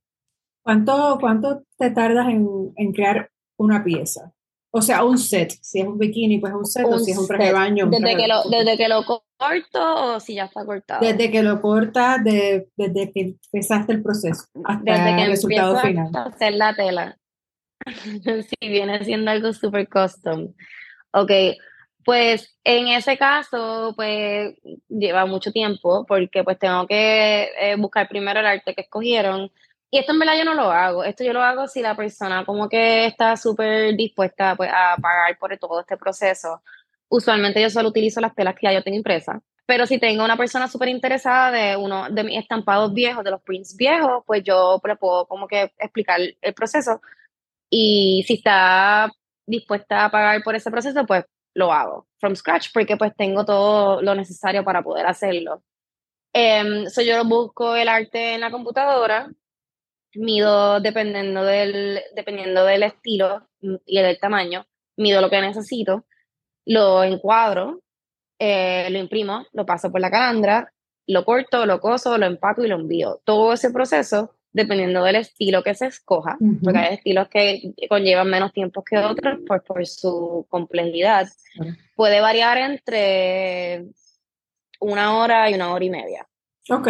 ¿Cuánto, 0.62 1.18
cuánto 1.20 1.64
te 1.78 1.92
tardas 1.92 2.30
en, 2.30 2.72
en, 2.78 2.94
crear 2.94 3.30
una 3.58 3.84
pieza? 3.84 4.32
O 4.76 4.82
sea, 4.82 5.04
un 5.04 5.20
set. 5.20 5.54
Si 5.62 5.82
es 5.82 5.86
un 5.86 6.00
bikini, 6.00 6.40
pues 6.40 6.52
un 6.52 6.66
set, 6.66 6.86
un 6.86 6.94
o 6.94 7.00
si 7.00 7.12
es 7.12 7.18
un 7.18 7.28
traje 7.28 7.46
de 7.46 7.54
baño. 7.54 7.86
Desde, 7.86 8.02
traje 8.02 8.18
que 8.18 8.28
lo, 8.28 8.44
desde 8.50 8.78
que 8.78 8.88
lo 8.90 9.06
corto 9.06 10.16
o 10.16 10.20
si 10.20 10.34
ya 10.34 10.46
está 10.46 10.66
cortado. 10.66 11.06
Desde 11.06 11.30
que 11.30 11.44
lo 11.44 11.62
cortas, 11.62 12.24
de, 12.24 12.70
desde 12.76 13.12
que 13.12 13.36
empezaste 13.52 13.94
el 13.94 14.02
proceso 14.02 14.46
hasta 14.66 14.92
desde 14.92 15.16
que 15.16 15.22
el 15.24 15.30
resultado 15.30 15.78
final. 15.78 16.10
A 16.16 16.24
hacer 16.24 16.56
la 16.56 16.76
tela. 16.76 17.18
si 17.86 18.68
viene 18.68 19.04
siendo 19.06 19.30
algo 19.30 19.54
súper 19.54 19.88
custom. 19.88 20.54
Ok, 21.12 21.32
pues 22.04 22.58
en 22.64 22.88
ese 22.88 23.16
caso, 23.18 23.94
pues 23.96 24.56
lleva 24.90 25.28
mucho 25.28 25.52
tiempo 25.52 26.04
porque 26.08 26.44
pues 26.44 26.58
tengo 26.58 26.88
que 26.88 27.50
eh, 27.60 27.76
buscar 27.78 28.08
primero 28.10 28.40
el 28.40 28.48
arte 28.48 28.74
que 28.74 28.82
escogieron. 28.82 29.52
Y 29.94 30.00
esto 30.00 30.12
en 30.12 30.18
verdad 30.18 30.36
yo 30.36 30.44
no 30.44 30.56
lo 30.56 30.72
hago. 30.72 31.04
Esto 31.04 31.24
yo 31.24 31.34
lo 31.34 31.44
hago 31.44 31.68
si 31.68 31.80
la 31.80 31.96
persona 31.96 32.44
como 32.46 32.68
que 32.68 33.06
está 33.06 33.38
súper 33.38 33.96
dispuesta 33.96 34.56
pues, 34.56 34.72
a 34.74 34.98
pagar 35.00 35.38
por 35.38 35.56
todo 35.60 35.82
este 35.82 35.98
proceso. 35.98 36.64
Usualmente 37.10 37.62
yo 37.62 37.70
solo 37.70 37.90
utilizo 37.90 38.20
las 38.20 38.34
telas 38.34 38.56
que 38.56 38.66
ya 38.66 38.74
yo 38.74 38.82
tengo 38.82 38.98
impresas. 38.98 39.40
Pero 39.68 39.86
si 39.86 40.00
tengo 40.00 40.26
una 40.26 40.36
persona 40.36 40.68
súper 40.68 40.90
interesada 40.90 41.52
de 41.52 41.78
uno 41.78 42.10
de 42.10 42.24
mis 42.24 42.40
estampados 42.40 42.92
viejos, 42.92 43.24
de 43.24 43.30
los 43.30 43.44
prints 43.44 43.78
viejos, 43.78 44.24
pues 44.26 44.42
yo 44.44 44.82
le 44.84 44.96
puedo 44.96 45.28
como 45.28 45.48
que 45.48 45.72
explicar 45.78 46.20
el 46.42 46.54
proceso 46.56 47.00
y 47.70 48.24
si 48.26 48.34
está 48.34 49.12
dispuesta 49.46 50.06
a 50.06 50.10
pagar 50.10 50.42
por 50.42 50.56
ese 50.56 50.72
proceso, 50.72 51.06
pues 51.06 51.24
lo 51.54 51.72
hago 51.72 52.08
from 52.18 52.36
scratch 52.36 52.70
porque 52.74 52.98
pues 52.98 53.16
tengo 53.16 53.46
todo 53.46 54.02
lo 54.02 54.16
necesario 54.16 54.64
para 54.64 54.82
poder 54.82 55.06
hacerlo. 55.06 55.62
Um, 56.34 56.88
so 56.90 57.04
yo 57.04 57.24
busco 57.26 57.76
el 57.76 57.90
arte 57.90 58.34
en 58.34 58.42
la 58.42 58.50
computadora, 58.50 59.30
mido 60.16 60.80
dependiendo 60.80 61.44
del, 61.44 62.02
dependiendo 62.16 62.66
del 62.66 62.84
estilo 62.84 63.48
y 63.60 64.02
del 64.02 64.20
tamaño, 64.20 64.66
mido 64.98 65.22
lo 65.22 65.30
que 65.30 65.42
necesito, 65.42 66.06
lo 66.66 67.04
encuadro, 67.04 67.82
eh, 68.40 68.90
lo 68.90 69.00
imprimo, 69.00 69.46
lo 69.54 69.66
paso 69.66 69.92
por 69.92 70.02
la 70.02 70.12
calandra, 70.12 70.74
lo 71.08 71.26
corto, 71.26 71.66
lo 71.66 71.80
coso, 71.80 72.18
lo 72.18 72.26
empaco 72.26 72.64
y 72.64 72.68
lo 72.68 72.76
envío. 72.76 73.22
Todo 73.26 73.54
ese 73.54 73.72
proceso 73.72 74.36
dependiendo 74.54 75.04
del 75.04 75.16
estilo 75.16 75.64
que 75.64 75.74
se 75.74 75.88
escoja, 75.88 76.38
porque 76.64 76.78
hay 76.78 76.94
estilos 76.94 77.28
que 77.28 77.74
conllevan 77.90 78.30
menos 78.30 78.54
tiempo 78.54 78.84
que 78.84 78.98
otros 79.00 79.40
por, 79.48 79.64
por 79.64 79.86
su 79.88 80.46
complejidad, 80.48 81.28
puede 81.96 82.22
variar 82.22 82.60
entre 82.60 83.88
una 84.80 85.18
hora 85.18 85.50
y 85.50 85.56
una 85.56 85.74
hora 85.74 85.86
y 85.86 85.90
media. 85.90 86.28
Ok. 86.70 86.88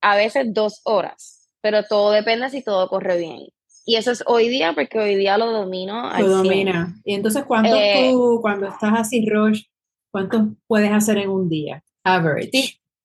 A 0.00 0.16
veces 0.16 0.52
dos 0.52 0.80
horas, 0.84 1.37
pero 1.60 1.84
todo 1.84 2.10
depende 2.12 2.50
si 2.50 2.62
todo 2.62 2.88
corre 2.88 3.18
bien. 3.18 3.48
Y 3.84 3.96
eso 3.96 4.10
es 4.10 4.22
hoy 4.26 4.48
día, 4.48 4.74
porque 4.74 4.98
hoy 4.98 5.14
día 5.14 5.38
lo 5.38 5.50
domino 5.50 6.10
Lo 6.18 6.28
domina. 6.28 6.94
Y 7.04 7.14
entonces, 7.14 7.44
cuando 7.44 7.74
eh, 7.74 8.10
tú, 8.12 8.38
cuando 8.42 8.66
estás 8.66 8.92
así, 8.94 9.26
rush, 9.26 9.62
¿cuánto 10.10 10.48
puedes 10.66 10.92
hacer 10.92 11.16
en 11.16 11.30
un 11.30 11.48
día? 11.48 11.82
Average. 12.04 12.50
Sí, 12.52 12.62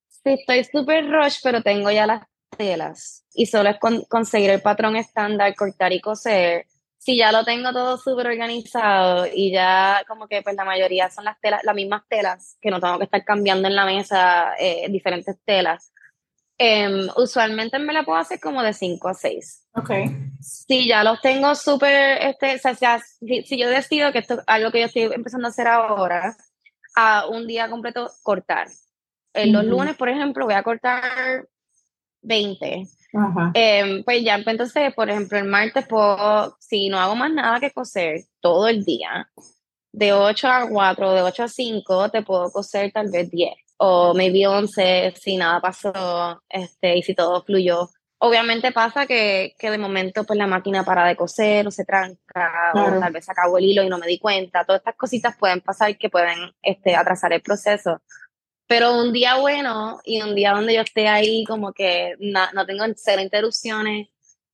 sí 0.10 0.22
estoy 0.26 0.64
súper 0.66 1.10
rush, 1.10 1.38
pero 1.42 1.62
tengo 1.62 1.90
ya 1.90 2.06
las 2.06 2.24
telas 2.58 3.24
y 3.34 3.46
solo 3.46 3.70
es 3.70 3.78
conseguir 4.08 4.50
el 4.50 4.62
patrón 4.62 4.96
estándar, 4.96 5.56
cortar 5.56 5.94
y 5.94 6.02
coser. 6.02 6.66
Si 6.98 7.18
ya 7.18 7.32
lo 7.32 7.44
tengo 7.44 7.74
todo 7.74 7.98
súper 7.98 8.28
organizado 8.28 9.26
y 9.34 9.52
ya 9.52 10.04
como 10.08 10.28
que 10.28 10.42
pues 10.42 10.56
la 10.56 10.64
mayoría 10.64 11.10
son 11.10 11.26
las 11.26 11.40
telas, 11.42 11.62
las 11.64 11.76
mismas 11.76 12.04
telas, 12.10 12.58
que 12.62 12.70
no 12.70 12.80
tengo 12.80 12.98
que 12.98 13.06
estar 13.06 13.24
cambiando 13.26 13.68
en 13.68 13.76
la 13.76 13.86
mesa 13.86 14.54
eh, 14.60 14.88
diferentes 14.90 15.38
telas. 15.46 15.93
Um, 16.60 17.10
usualmente 17.18 17.80
me 17.80 17.94
la 17.94 18.04
puedo 18.04 18.20
hacer 18.20 18.40
como 18.40 18.62
de 18.62 18.74
5 18.74 19.10
a 19.10 19.14
6. 19.14 19.68
Ok. 19.74 19.92
Si 20.40 20.88
ya 20.88 21.04
los 21.04 21.20
tengo 21.20 21.56
súper, 21.56 22.22
este, 22.22 22.56
o 22.56 22.76
sea, 22.76 23.00
si, 23.00 23.44
si, 23.44 23.58
yo 23.58 23.70
decido 23.70 24.12
que 24.12 24.20
esto 24.20 24.36
es 24.36 24.40
algo 24.46 24.72
que 24.72 24.82
yo 24.82 24.86
estoy 24.86 25.04
empezando 25.04 25.48
a 25.48 25.50
hacer 25.50 25.68
ahora, 25.68 26.36
a 26.96 27.28
un 27.28 27.48
día 27.48 27.70
completo 27.70 28.12
cortar. 28.22 28.68
En 29.34 29.52
los 29.52 29.66
lunes, 29.66 29.98
por 29.98 30.10
ejemplo, 30.10 30.46
voy 30.46 30.54
a 30.54 30.62
cortar 30.62 31.48
20. 32.22 32.88
Em, 33.56 34.04
pues 34.04 34.24
ya, 34.24 34.36
pues, 34.36 34.48
entonces, 34.48 34.94
por 34.94 35.10
ejemplo, 35.10 35.40
el 35.40 35.46
martes, 35.46 35.88
puedo, 35.88 36.56
si 36.60 36.88
no 36.88 37.00
hago 37.00 37.16
más 37.16 37.32
nada 37.34 37.60
que 37.60 37.72
coser 37.72 38.22
todo 38.42 38.68
el 38.68 38.86
día, 38.86 39.28
de 39.92 40.14
8 40.14 40.48
a 40.48 40.70
4, 40.70 41.14
de 41.14 41.22
8 41.24 41.44
a 41.44 41.48
5, 41.48 42.10
te 42.12 42.22
puedo 42.22 42.52
coser 42.52 42.92
tal 42.92 43.10
vez 43.10 43.30
10 43.32 43.62
o 43.77 44.13
maybe 44.13 44.48
11 44.48 45.13
si 45.20 45.38
nada 45.38 45.60
pasó 45.60 46.42
este, 46.50 46.98
y 46.98 47.03
si 47.03 47.15
todo 47.15 47.44
fluyó. 47.44 47.89
Obviamente 48.20 48.72
pasa 48.72 49.06
que, 49.06 49.53
que 49.60 49.70
de 49.70 49.77
momento 49.77 50.24
pues 50.24 50.39
la 50.39 50.48
máquina 50.48 50.86
para 50.86 51.06
de 51.06 51.18
coser 51.18 51.68
o 51.68 51.72
se 51.72 51.84
tranca 51.84 52.72
o 52.74 53.00
tal 53.00 53.12
vez 53.12 53.27
acabó 53.27 53.58
el 53.58 53.65
hilo 53.65 53.84
y 53.84 53.89
no 53.89 53.98
me 53.98 54.08
di 54.08 54.18
cuenta. 54.18 54.63
Todas 54.63 54.80
estas 54.80 54.96
cositas 54.96 55.36
pueden 55.38 55.60
pasar 55.60 55.98
que 55.98 56.10
pueden 56.10 56.53
este, 56.62 56.96
atrasar 56.96 57.34
el 57.34 57.42
proceso. 57.42 58.01
Pero 58.65 58.98
un 58.98 59.12
día 59.12 59.36
bueno 59.36 60.00
y 60.06 60.22
un 60.22 60.36
día 60.36 60.53
donde 60.53 60.75
yo 60.75 60.82
esté 60.82 61.10
ahí 61.10 61.44
como 61.44 61.74
que 61.74 62.15
no 62.20 62.65
tengo 62.65 62.86
cero 62.96 63.22
interrupciones, 63.22 64.08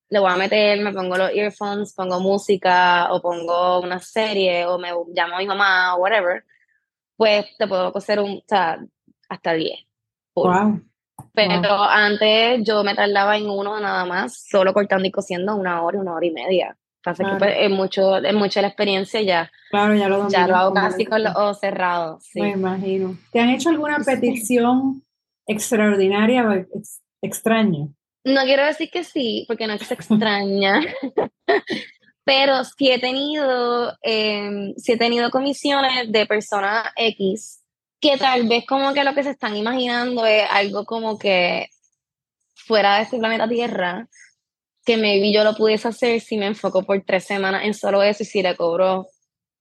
le 0.09 0.19
voy 0.19 0.31
a 0.31 0.35
meter, 0.35 0.81
me 0.81 0.91
pongo 0.91 1.17
los 1.17 1.31
earphones, 1.31 1.93
pongo 1.93 2.19
música 2.19 3.13
o 3.13 3.21
pongo 3.21 3.79
una 3.81 3.99
serie 3.99 4.65
o 4.65 4.79
me 4.79 4.89
llamo 5.13 5.35
a 5.35 5.39
mi 5.39 5.45
mamá 5.45 5.95
o 5.95 5.99
whatever, 5.99 6.43
pues 7.15 7.45
te 7.57 7.67
puedo 7.67 7.93
coser 7.93 8.19
un, 8.19 8.37
o 8.37 8.43
sea, 8.47 8.79
hasta 9.29 9.53
10. 9.53 9.79
Wow. 10.35 10.81
Pero 11.33 11.83
antes 11.83 12.61
yo 12.63 12.83
me 12.83 12.95
tardaba 12.95 13.37
en 13.37 13.49
uno 13.49 13.79
nada 13.79 14.05
más, 14.05 14.45
solo 14.49 14.73
cortando 14.73 15.07
y 15.07 15.11
cosiendo 15.11 15.55
una 15.55 15.81
hora, 15.81 15.99
una 15.99 16.13
hora 16.13 16.25
y 16.25 16.31
media. 16.31 16.77
Pasa 17.03 17.23
que 17.23 17.37
pues, 17.37 17.55
es, 17.57 17.69
mucho, 17.69 18.17
es 18.17 18.33
mucho 18.33 18.61
la 18.61 18.67
experiencia 18.67 19.21
ya. 19.21 19.49
Claro, 19.69 19.95
ya 19.95 20.09
lo 20.09 20.27
Ya 20.29 20.47
lo 20.47 20.55
hago 20.55 20.73
casi 20.73 21.05
con 21.05 21.23
los 21.23 21.33
ojos 21.35 21.59
cerrados. 21.59 22.23
Sí. 22.25 22.41
Me 22.41 22.51
imagino. 22.51 23.17
¿Te 23.31 23.39
han 23.39 23.49
hecho 23.49 23.69
alguna 23.69 23.99
petición 23.99 25.03
extraordinaria 25.47 26.47
o 26.47 26.65
extraña? 27.21 27.87
No 28.25 28.41
quiero 28.43 28.65
decir 28.65 28.89
que 28.91 29.03
sí, 29.03 29.45
porque 29.47 29.65
no 29.65 29.73
es 29.73 29.89
extraña. 29.89 30.81
Pero 32.25 32.63
sí 32.65 32.91
he 32.91 32.99
tenido, 32.99 33.97
eh, 34.03 34.73
sí 34.77 34.91
he 34.91 34.97
tenido 34.97 35.31
comisiones 35.31 36.11
de 36.11 36.25
personas 36.25 36.85
X 36.95 37.58
que 37.99 38.17
tal 38.17 38.47
vez 38.47 38.65
como 38.65 38.93
que 38.93 39.03
lo 39.03 39.13
que 39.13 39.23
se 39.23 39.31
están 39.31 39.55
imaginando 39.55 40.25
es 40.25 40.43
algo 40.49 40.85
como 40.85 41.17
que 41.17 41.69
fuera 42.55 42.97
de 42.97 43.03
este 43.03 43.17
planeta 43.17 43.47
Tierra, 43.47 44.07
que 44.85 44.97
maybe 44.97 45.33
yo 45.33 45.43
lo 45.43 45.55
pudiese 45.55 45.87
hacer 45.87 46.21
si 46.21 46.37
me 46.37 46.47
enfoco 46.47 46.83
por 46.83 47.01
tres 47.01 47.25
semanas 47.25 47.63
en 47.65 47.73
solo 47.73 48.01
eso 48.03 48.23
y 48.23 48.25
si 48.25 48.41
le 48.41 48.55
cobro 48.55 49.07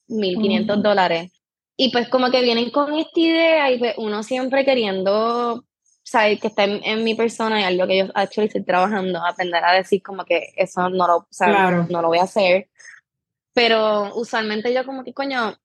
1.500 0.09 0.83
dólares. 0.83 1.33
Y 1.77 1.93
pues 1.93 2.09
como 2.09 2.31
que 2.31 2.43
vienen 2.43 2.71
con 2.71 2.95
esta 2.95 3.21
idea 3.21 3.71
y 3.71 3.79
pues 3.79 3.95
uno 3.99 4.23
siempre 4.23 4.65
queriendo 4.65 5.65
saber 6.03 6.39
que 6.39 6.49
está 6.49 6.65
en, 6.65 7.05
mi 7.05 7.15
persona 7.15 7.61
y 7.61 7.65
algo 7.65 7.87
que 7.87 7.99
yo 7.99 8.07
actually 8.15 8.47
estoy 8.47 8.65
trabajando, 8.65 9.25
aprender 9.25 9.63
a 9.65 9.75
decir 9.75 10.03
como 10.03 10.25
que 10.25 10.53
eso 10.57 10.89
no 10.89 11.07
lo, 11.07 11.29
no 11.89 12.03
lo 12.03 12.09
voy 12.09 12.19
a 12.19 12.23
hacer. 12.23 12.69
Pero 13.53 14.15
usualmente 14.17 14.73
yo 14.73 14.85
como 14.85 15.05
que, 15.05 15.13
coño, 15.13 15.57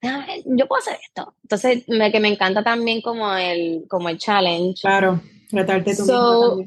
yo 0.00 0.66
puedo 0.66 0.80
hacer 0.80 0.98
esto. 1.02 1.34
Entonces, 1.42 1.88
me, 1.88 2.12
que 2.12 2.20
me 2.20 2.28
encanta 2.28 2.62
también 2.62 3.00
como 3.00 3.32
el, 3.34 3.84
como 3.88 4.08
el 4.08 4.18
challenge. 4.18 4.80
Claro, 4.80 5.20
tratarte 5.50 5.96
tú 5.96 6.04
so, 6.04 6.64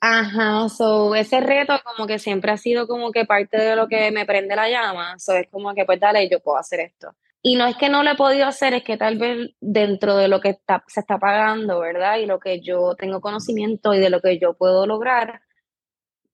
Ajá, 0.00 0.68
so 0.70 1.14
ese 1.14 1.40
reto 1.40 1.74
como 1.84 2.06
que 2.06 2.18
siempre 2.18 2.52
ha 2.52 2.56
sido 2.56 2.88
como 2.88 3.12
que 3.12 3.26
parte 3.26 3.58
de 3.58 3.76
lo 3.76 3.86
que 3.86 4.10
me 4.10 4.24
prende 4.24 4.56
la 4.56 4.68
llama, 4.70 5.18
so 5.18 5.34
es 5.34 5.46
como 5.50 5.74
que 5.74 5.84
pues 5.84 6.00
dale, 6.00 6.26
yo 6.30 6.40
puedo 6.40 6.56
hacer 6.56 6.80
esto. 6.80 7.14
Y 7.42 7.56
no 7.56 7.66
es 7.66 7.76
que 7.76 7.90
no 7.90 8.02
lo 8.02 8.10
he 8.10 8.16
podido 8.16 8.46
hacer, 8.46 8.72
es 8.72 8.82
que 8.82 8.96
tal 8.96 9.18
vez 9.18 9.50
dentro 9.60 10.16
de 10.16 10.28
lo 10.28 10.40
que 10.40 10.50
está, 10.50 10.82
se 10.88 11.00
está 11.00 11.18
pagando, 11.18 11.80
¿verdad? 11.80 12.18
Y 12.18 12.26
lo 12.26 12.38
que 12.38 12.60
yo 12.60 12.94
tengo 12.96 13.20
conocimiento 13.20 13.92
y 13.92 13.98
de 13.98 14.10
lo 14.10 14.20
que 14.20 14.38
yo 14.38 14.54
puedo 14.54 14.86
lograr, 14.86 15.42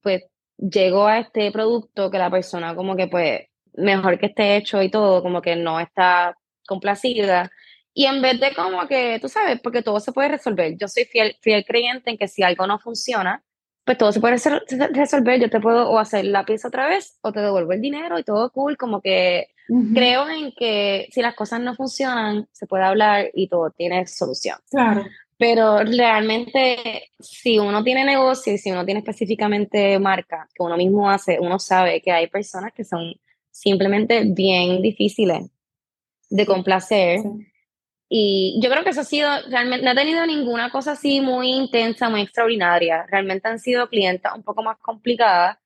pues 0.01 0.25
llego 0.59 1.07
a 1.07 1.19
este 1.19 1.51
producto 1.51 2.11
que 2.11 2.19
la 2.19 2.31
persona 2.31 2.75
como 2.77 2.97
que 2.97 3.09
pues 3.09 3.49
mejor 3.77 4.19
que 4.19 4.27
esté 4.27 4.57
hecho 4.57 4.83
y 4.83 4.91
todo, 4.91 5.23
como 5.23 5.43
que 5.43 5.57
no 5.57 5.81
está 5.81 6.37
complacida. 6.67 7.51
Y 7.95 8.07
en 8.07 8.21
vez 8.21 8.39
de 8.41 8.55
como 8.55 8.87
que, 8.87 9.19
tú 9.21 9.29
sabes, 9.29 9.61
porque 9.61 9.83
todo 9.83 10.01
se 10.01 10.13
puede 10.13 10.29
resolver. 10.29 10.77
Yo 10.77 10.89
soy 10.89 11.05
fiel, 11.05 11.37
fiel 11.41 11.65
creyente 11.65 12.11
en 12.11 12.19
que 12.19 12.29
si 12.29 12.43
algo 12.43 12.67
no 12.67 12.79
funciona, 12.79 13.43
pues 13.85 13.97
todo 13.97 14.13
se 14.13 14.21
puede 14.21 14.37
resolver. 14.93 15.41
Yo 15.41 15.49
te 15.49 15.61
puedo 15.61 15.89
o 15.89 15.99
hacer 15.99 16.27
la 16.27 16.45
pieza 16.45 16.69
otra 16.69 16.89
vez 16.89 17.19
o 17.23 17.33
te 17.33 17.41
devuelvo 17.41 17.73
el 17.73 17.81
dinero 17.81 18.19
y 18.19 18.25
todo 18.25 18.51
cool. 18.51 18.77
Como 18.77 19.01
que 19.01 19.49
creo 19.95 20.29
en 20.29 20.53
que 20.53 21.09
si 21.13 21.23
las 21.23 21.35
cosas 21.35 21.61
no 21.61 21.75
funcionan, 21.75 22.49
se 22.53 22.67
puede 22.67 22.85
hablar 22.85 23.31
y 23.33 23.49
todo 23.49 23.71
tiene 23.71 24.07
solución. 24.07 24.59
Claro. 24.71 25.07
Pero 25.39 25.79
realmente, 25.85 27.11
si 27.21 27.59
uno 27.59 27.85
tiene 27.85 28.05
negocio 28.05 28.53
y 28.53 28.59
si 28.59 28.71
uno 28.71 28.85
tiene 28.85 29.01
específicamente 29.01 29.99
marca 29.99 30.49
que 30.55 30.63
uno 30.63 30.77
mismo 30.77 31.11
hace, 31.11 31.39
uno 31.41 31.59
sabe 31.59 32.01
que 32.01 32.11
hay 32.11 32.27
personas 32.27 32.73
que 32.73 32.85
son 32.85 33.15
simplemente 33.57 34.25
bien 34.25 34.83
difíciles 34.83 35.49
de 36.29 36.47
complacer. 36.47 37.21
Y 38.09 38.61
yo 38.63 38.71
creo 38.71 38.85
que 38.85 38.91
eso 38.91 39.01
ha 39.01 39.05
sido, 39.05 39.29
realmente, 39.49 39.85
no 39.85 39.93
he 39.93 39.95
tenido 39.95 40.27
ninguna 40.27 40.71
cosa 40.71 40.93
así 40.93 41.21
muy 41.21 41.51
intensa, 41.53 42.09
muy 42.11 42.21
extraordinaria. 42.21 43.07
Realmente 43.09 43.49
han 43.49 43.59
sido 43.59 43.89
clientes 43.89 44.31
un 44.35 44.43
poco 44.43 44.63
más 44.63 44.77
complicadas 44.79 45.59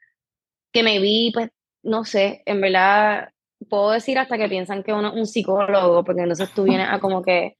que 0.72 0.82
me 0.82 1.00
vi, 1.00 1.32
pues, 1.34 1.50
no 1.82 2.04
sé, 2.04 2.42
en 2.46 2.60
verdad, 2.60 3.30
puedo 3.68 3.90
decir 3.90 4.18
hasta 4.18 4.38
que 4.38 4.48
piensan 4.48 4.82
que 4.84 4.92
uno 4.92 5.08
es 5.08 5.14
un 5.14 5.26
psicólogo, 5.26 6.04
porque 6.04 6.22
entonces 6.22 6.54
tú 6.54 6.62
vienes 6.62 6.88
a 6.88 7.00
como 7.00 7.22
que 7.22 7.56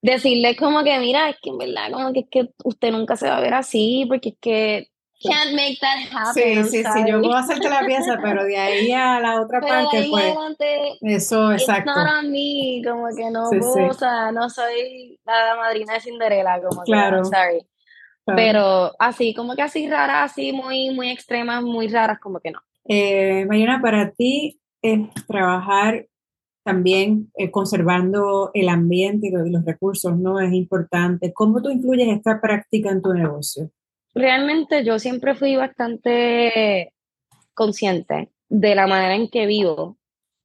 decirle 0.00 0.56
como 0.56 0.82
que, 0.82 0.98
mira, 0.98 1.28
es 1.28 1.36
que 1.42 1.50
en 1.50 1.58
verdad, 1.58 1.92
como 1.92 2.12
que 2.12 2.20
es 2.20 2.26
que 2.30 2.48
usted 2.64 2.90
nunca 2.90 3.16
se 3.16 3.28
va 3.28 3.36
a 3.36 3.42
ver 3.42 3.54
así, 3.54 4.06
porque 4.08 4.30
es 4.30 4.36
que 4.40 4.88
can't 5.22 5.54
make 5.54 5.78
that 5.80 5.98
happen. 6.10 6.64
Sí, 6.64 6.82
sí, 6.82 6.84
sí, 6.84 7.00
yo 7.06 7.20
puedo 7.20 7.34
hacerte 7.34 7.68
la 7.68 7.80
pieza, 7.80 8.18
pero 8.22 8.44
de 8.44 8.56
ahí 8.56 8.92
a 8.92 9.20
la 9.20 9.40
otra 9.40 9.60
parte, 9.60 10.08
pues, 10.10 10.34
eso, 11.02 11.52
exacto. 11.52 11.90
No 11.94 12.00
a 12.00 12.22
mí, 12.22 12.82
como 12.86 13.08
que 13.14 13.30
no, 13.30 13.48
o 13.48 13.92
sea, 13.94 14.32
no 14.32 14.48
soy 14.50 15.18
la 15.24 15.56
madrina 15.56 15.94
de 15.94 16.00
Cinderella, 16.00 16.60
como 16.60 16.82
claro. 16.82 17.22
que, 17.22 17.24
sorry. 17.24 17.66
Pero 18.36 18.92
así, 18.98 19.34
como 19.34 19.56
que 19.56 19.62
así 19.62 19.88
raras, 19.88 20.32
así 20.32 20.52
muy, 20.52 20.90
muy 20.90 21.10
extremas, 21.10 21.62
muy 21.62 21.88
raras, 21.88 22.18
como 22.20 22.40
que 22.40 22.50
no. 22.50 22.60
Eh, 22.84 23.46
Mariana, 23.46 23.80
para 23.80 24.10
ti, 24.10 24.60
es 24.82 25.08
trabajar 25.26 26.06
también 26.62 27.30
eh, 27.38 27.50
conservando 27.50 28.50
el 28.52 28.68
ambiente 28.68 29.28
y 29.28 29.30
los 29.30 29.64
recursos, 29.64 30.18
¿no? 30.18 30.38
Es 30.38 30.52
importante. 30.52 31.32
¿Cómo 31.32 31.62
tú 31.62 31.70
incluyes 31.70 32.08
esta 32.08 32.42
práctica 32.42 32.90
en 32.90 33.00
tu 33.00 33.14
negocio? 33.14 33.70
Realmente 34.18 34.84
yo 34.84 34.98
siempre 34.98 35.36
fui 35.36 35.54
bastante 35.54 36.92
consciente 37.54 38.30
de 38.48 38.74
la 38.74 38.88
manera 38.88 39.14
en 39.14 39.28
que 39.28 39.46
vivo. 39.46 39.96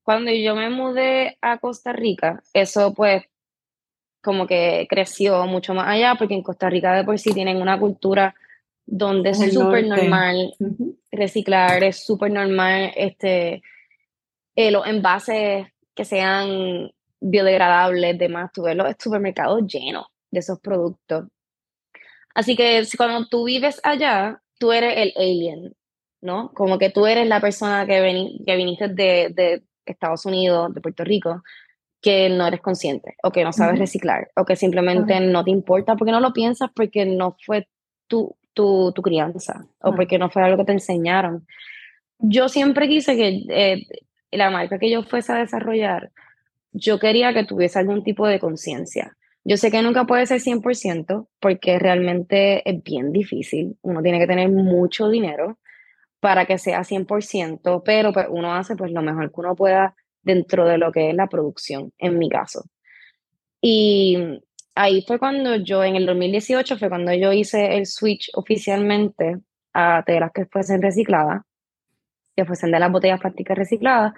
Cuando 0.03 0.30
yo 0.30 0.56
me 0.56 0.70
mudé 0.70 1.39
a 1.42 1.58
Costa 1.58 1.92
Rica, 1.92 2.44
eso 2.53 2.94
pues 2.94 3.24
como 4.22 4.46
que 4.46 4.86
creció 4.88 5.48
mucho 5.48 5.74
más 5.74 5.88
allá, 5.88 6.13
porque 6.20 6.36
en 6.36 6.44
Costa 6.44 6.70
Rica 6.70 6.94
de 6.94 7.03
por 7.03 7.18
sí 7.18 7.34
tienen 7.34 7.60
una 7.60 7.80
cultura 7.80 8.36
donde 8.86 9.32
es 9.32 9.51
súper 9.51 9.88
normal 9.88 10.53
reciclar, 11.12 11.84
es 11.84 12.06
súper 12.06 12.32
normal 12.32 12.92
este, 12.96 13.63
eh, 14.56 14.70
los 14.70 14.86
envases 14.86 15.65
que 15.96 16.06
sean 16.06 16.92
biodegradables, 17.20 18.20
demás, 18.20 18.51
tú 18.53 18.63
ves 18.63 18.75
los 18.75 18.94
supermercados 19.00 19.63
llenos 19.65 20.06
de 20.30 20.42
esos 20.42 20.60
productos. 20.60 21.25
Así 22.34 22.56
que 22.56 22.84
cuando 22.98 23.28
tú 23.28 23.46
vives 23.46 23.80
allá, 23.84 24.42
tú 24.58 24.72
eres 24.72 24.94
el 24.98 25.13
alien, 25.16 25.75
¿no? 26.22 26.52
Como 26.54 26.78
que 26.78 26.90
tú 26.90 27.06
eres 27.06 27.28
la 27.28 27.40
persona 27.40 27.86
que, 27.86 28.38
que 28.46 28.56
viniste 28.56 28.88
de, 28.88 29.30
de, 29.30 29.63
Estados 29.86 30.25
Unidos, 30.25 30.74
de 30.74 30.80
Puerto 30.80 31.04
Rico, 31.04 31.44
que 32.02 32.30
no 32.30 32.48
eres 32.48 32.62
consciente, 32.62 33.18
o 33.22 33.32
que 33.32 33.44
no 33.44 33.52
sabes 33.52 33.78
reciclar, 33.78 34.32
o 34.38 34.46
que 34.46 34.56
simplemente 34.56 35.20
no 35.20 35.44
te 35.44 35.52
importa 35.52 35.98
porque 35.98 36.13
no 36.13 36.22
lo 36.22 36.32
piensas 36.32 36.70
porque 36.74 37.06
no 37.06 37.36
fue 37.46 37.68
tu, 38.08 38.38
tu, 38.54 38.94
tu 38.94 39.02
crianza, 39.02 39.66
o 39.82 39.94
porque 39.94 40.18
no 40.18 40.30
fue 40.30 40.42
algo 40.42 40.58
que 40.58 40.66
te 40.66 40.72
enseñaron. 40.72 41.46
Yo 42.20 42.48
siempre 42.48 42.88
quise 42.88 43.18
que 43.18 43.44
eh, 43.50 43.86
la 44.32 44.50
marca 44.50 44.80
que 44.80 44.90
yo 44.90 45.04
fuese 45.04 45.34
a 45.34 45.38
desarrollar, 45.40 46.12
yo 46.72 47.00
quería 47.00 47.34
que 47.34 47.44
tuviese 47.44 47.80
algún 47.80 48.04
tipo 48.04 48.25
de 48.28 48.40
conciencia. 48.40 49.18
Yo 49.46 49.58
sé 49.58 49.72
que 49.72 49.82
nunca 49.82 50.06
puede 50.06 50.26
ser 50.26 50.40
100% 50.40 51.28
porque 51.40 51.80
realmente 51.80 52.68
es 52.70 52.82
bien 52.84 53.12
difícil. 53.12 53.78
Uno 53.82 54.02
tiene 54.02 54.20
que 54.20 54.28
tener 54.28 54.50
mucho 54.50 55.10
dinero 55.10 55.60
para 56.20 56.46
que 56.46 56.58
sea 56.58 56.84
100%, 56.84 57.84
pero 57.84 58.14
pues 58.14 58.28
uno 58.30 58.54
hace 58.56 58.76
pues 58.76 58.92
lo 58.92 59.02
mejor 59.02 59.30
que 59.30 59.40
uno 59.42 59.56
pueda 59.56 59.96
dentro 60.22 60.66
de 60.66 60.78
lo 60.78 60.92
que 60.92 61.10
es 61.10 61.16
la 61.16 61.28
producción, 61.28 61.92
en 61.98 62.18
mi 62.18 62.30
caso. 62.30 62.64
Y 63.62 64.18
ahí 64.76 65.04
fue 65.06 65.20
cuando 65.20 65.56
yo, 65.58 65.84
en 65.84 65.98
el 65.98 66.06
2018, 66.06 66.78
fue 66.78 66.90
cuando 66.90 67.14
yo 67.14 67.34
hice 67.34 67.78
el 67.78 67.86
switch 67.86 68.30
oficialmente 68.36 69.38
a 69.74 70.04
telas 70.06 70.32
que 70.34 70.46
fuesen 70.46 70.82
recicladas 70.82 71.42
que 72.36 72.46
fuesen 72.46 72.72
de 72.72 72.79
las 72.79 72.92
botellas 72.92 73.20
plásticas 73.20 73.58
recicladas, 73.58 74.14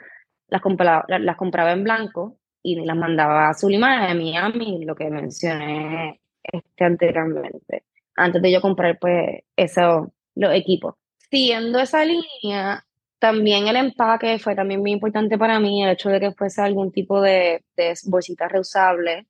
las 0.48 0.62
compraba, 0.62 1.06
las 1.08 1.36
compraba 1.36 1.72
en 1.72 1.84
blanco 1.84 2.38
y 2.66 2.84
las 2.84 2.98
mandaba 2.98 3.50
a 3.50 3.54
Sulimar, 3.54 4.10
a 4.10 4.16
Miami, 4.16 4.84
lo 4.84 4.96
que 4.96 5.08
mencioné 5.12 6.20
este 6.42 6.84
anteriormente, 6.84 7.84
antes 8.16 8.42
de 8.42 8.52
yo 8.52 8.60
comprar 8.60 8.98
pues 9.00 9.44
eso, 9.56 10.12
los 10.34 10.52
equipos. 10.52 10.96
Siguiendo 11.30 11.80
esa 11.80 12.04
línea, 12.04 12.84
también 13.20 13.68
el 13.68 13.76
empaque 13.76 14.40
fue 14.40 14.56
también 14.56 14.80
muy 14.80 14.92
importante 14.94 15.38
para 15.38 15.60
mí, 15.60 15.84
el 15.84 15.92
hecho 15.92 16.10
de 16.10 16.20
que 16.20 16.32
fuese 16.32 16.64
algún 16.64 16.92
tipo 16.92 17.22
de, 17.22 17.64
de 17.78 17.94
bolsita 18.06 18.48
reusable, 18.48 19.28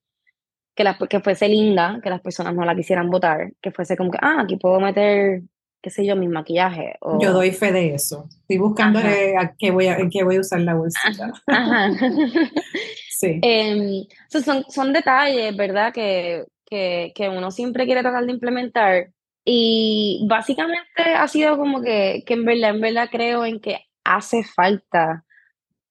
que, 0.74 0.84
la, 0.84 0.96
que 0.96 1.20
fuese 1.20 1.46
linda, 1.46 2.00
que 2.02 2.08
las 2.08 2.22
personas 2.22 2.54
no 2.54 2.64
la 2.64 2.74
quisieran 2.74 3.10
botar, 3.10 3.52
que 3.60 3.70
fuese 3.70 3.98
como 3.98 4.10
que, 4.10 4.18
ah, 4.22 4.40
aquí 4.40 4.56
puedo 4.56 4.80
meter 4.80 5.42
qué 5.82 5.90
sé 5.90 6.04
yo, 6.04 6.16
mi 6.16 6.26
maquillaje. 6.26 6.96
Yo 7.20 7.32
doy 7.32 7.52
fe 7.52 7.70
de 7.70 7.94
eso. 7.94 8.26
Estoy 8.40 8.58
buscando 8.58 8.98
a 8.98 9.54
qué 9.56 9.70
voy 9.70 9.86
a, 9.86 9.98
en 9.98 10.10
qué 10.10 10.24
voy 10.24 10.36
a 10.36 10.40
usar 10.40 10.60
la 10.62 10.74
bolsita. 10.74 11.32
Ajá. 11.46 11.90
sí. 13.18 13.40
Eh, 13.42 14.06
son, 14.28 14.64
son 14.68 14.92
detalles, 14.92 15.56
¿verdad? 15.56 15.92
Que, 15.92 16.44
que, 16.64 17.12
que 17.14 17.28
uno 17.28 17.50
siempre 17.50 17.86
quiere 17.86 18.02
tratar 18.02 18.24
de 18.24 18.32
implementar. 18.32 19.10
Y 19.44 20.26
básicamente 20.28 21.02
ha 21.16 21.28
sido 21.28 21.56
como 21.56 21.80
que, 21.80 22.24
que 22.26 22.34
en 22.34 22.44
verdad, 22.44 22.70
en 22.70 22.80
verdad 22.80 23.08
creo 23.10 23.44
en 23.44 23.60
que 23.60 23.78
hace 24.04 24.42
falta 24.42 25.24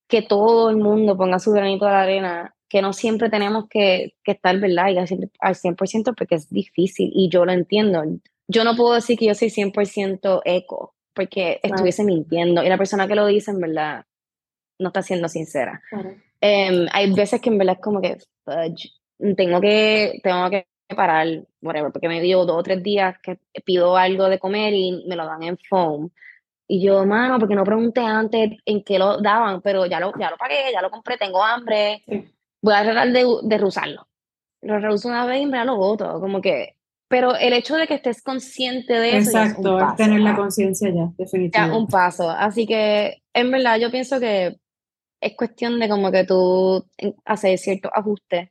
que 0.07 0.21
todo 0.21 0.69
el 0.69 0.77
mundo 0.77 1.17
ponga 1.17 1.39
su 1.39 1.51
granito 1.51 1.85
de 1.85 1.91
la 1.91 2.01
arena, 2.01 2.55
que 2.69 2.81
no 2.81 2.93
siempre 2.93 3.29
tenemos 3.29 3.67
que, 3.69 4.13
que 4.23 4.33
estar, 4.33 4.59
¿verdad? 4.59 4.89
Y 4.89 4.97
al 4.97 5.55
100% 5.55 6.15
porque 6.15 6.35
es 6.35 6.49
difícil 6.49 7.11
y 7.13 7.29
yo 7.29 7.45
lo 7.45 7.53
entiendo 7.53 8.03
yo 8.47 8.63
no 8.63 8.75
puedo 8.75 8.93
decir 8.93 9.17
que 9.17 9.25
yo 9.25 9.35
soy 9.35 9.49
100% 9.49 10.41
eco, 10.45 10.95
porque 11.13 11.59
estuviese 11.63 12.03
mintiendo. 12.03 12.63
Y 12.63 12.69
la 12.69 12.77
persona 12.77 13.07
que 13.07 13.15
lo 13.15 13.25
dice, 13.25 13.51
en 13.51 13.59
verdad, 13.59 14.05
no 14.79 14.89
está 14.89 15.01
siendo 15.01 15.27
sincera. 15.29 15.81
Em, 16.41 16.87
hay 16.91 17.11
veces 17.13 17.41
que 17.41 17.49
en 17.49 17.57
verdad 17.57 17.75
es 17.75 17.81
como 17.81 18.01
que 18.01 18.17
tengo 19.35 19.61
que, 19.61 20.19
tengo 20.23 20.49
que 20.49 20.67
parar, 20.95 21.27
whatever, 21.61 21.91
porque 21.91 22.07
me 22.07 22.21
dio 22.21 22.45
dos 22.45 22.57
o 22.57 22.63
tres 22.63 22.83
días 22.83 23.17
que 23.21 23.39
pido 23.63 23.97
algo 23.97 24.29
de 24.29 24.39
comer 24.39 24.73
y 24.73 25.05
me 25.07 25.15
lo 25.15 25.25
dan 25.25 25.43
en 25.43 25.57
foam. 25.69 26.09
Y 26.67 26.83
yo, 26.85 27.05
mano, 27.05 27.39
porque 27.39 27.55
no 27.55 27.63
pregunté 27.63 28.01
antes 28.01 28.51
en 28.65 28.83
qué 28.83 28.97
lo 28.97 29.17
daban, 29.21 29.61
pero 29.61 29.85
ya 29.85 29.99
lo, 29.99 30.11
ya 30.19 30.31
lo 30.31 30.37
pagué, 30.37 30.71
ya 30.73 30.81
lo 30.81 30.89
compré, 30.89 31.17
tengo 31.17 31.43
hambre. 31.43 32.03
Voy 32.61 32.73
a 32.73 32.83
tratar 32.83 33.11
de, 33.11 33.25
de 33.43 33.57
reusarlo. 33.57 34.07
Lo 34.61 34.79
reuso 34.79 35.07
una 35.07 35.25
vez 35.25 35.41
y 35.41 35.45
me 35.45 35.63
lo 35.63 35.75
voto. 35.75 36.19
Como 36.19 36.41
que 36.41 36.75
pero 37.07 37.35
el 37.35 37.53
hecho 37.53 37.75
de 37.75 37.87
que 37.87 37.95
estés 37.95 38.21
consciente 38.21 38.93
de 38.93 39.17
eso. 39.17 39.29
Exacto, 39.29 39.79
es, 39.79 39.95
tener 39.95 40.21
la 40.21 40.35
conciencia 40.35 40.89
ya, 40.89 41.11
definitivamente. 41.17 41.75
Ya, 41.75 41.79
un 41.79 41.87
paso. 41.87 42.29
Así 42.29 42.65
que, 42.65 43.21
en 43.33 43.51
verdad, 43.51 43.77
yo 43.77 43.91
pienso 43.91 44.19
que 44.19 44.57
es 45.25 45.35
cuestión 45.35 45.79
de 45.79 45.89
como 45.89 46.11
que 46.11 46.23
tú 46.23 46.85
haces 47.25 47.61
ciertos 47.61 47.91
ajustes 47.93 48.49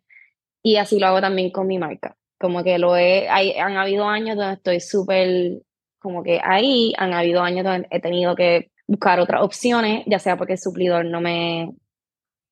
y 0.62 0.76
así 0.76 0.98
lo 0.98 1.06
hago 1.06 1.20
también 1.20 1.50
con 1.50 1.66
mi 1.66 1.78
marca. 1.78 2.16
Como 2.38 2.64
que 2.64 2.78
lo 2.78 2.96
he, 2.96 3.28
hay, 3.28 3.52
han 3.58 3.76
habido 3.76 4.08
años 4.08 4.36
donde 4.36 4.54
estoy 4.54 4.80
súper, 4.80 5.62
como 6.00 6.22
que 6.24 6.40
ahí, 6.42 6.92
han 6.98 7.14
habido 7.14 7.42
años 7.42 7.64
donde 7.64 7.86
he 7.90 8.00
tenido 8.00 8.34
que 8.34 8.72
buscar 8.88 9.20
otras 9.20 9.42
opciones, 9.42 10.04
ya 10.06 10.18
sea 10.18 10.36
porque 10.36 10.54
el 10.54 10.58
suplidor 10.58 11.04
no 11.06 11.20
me, 11.20 11.70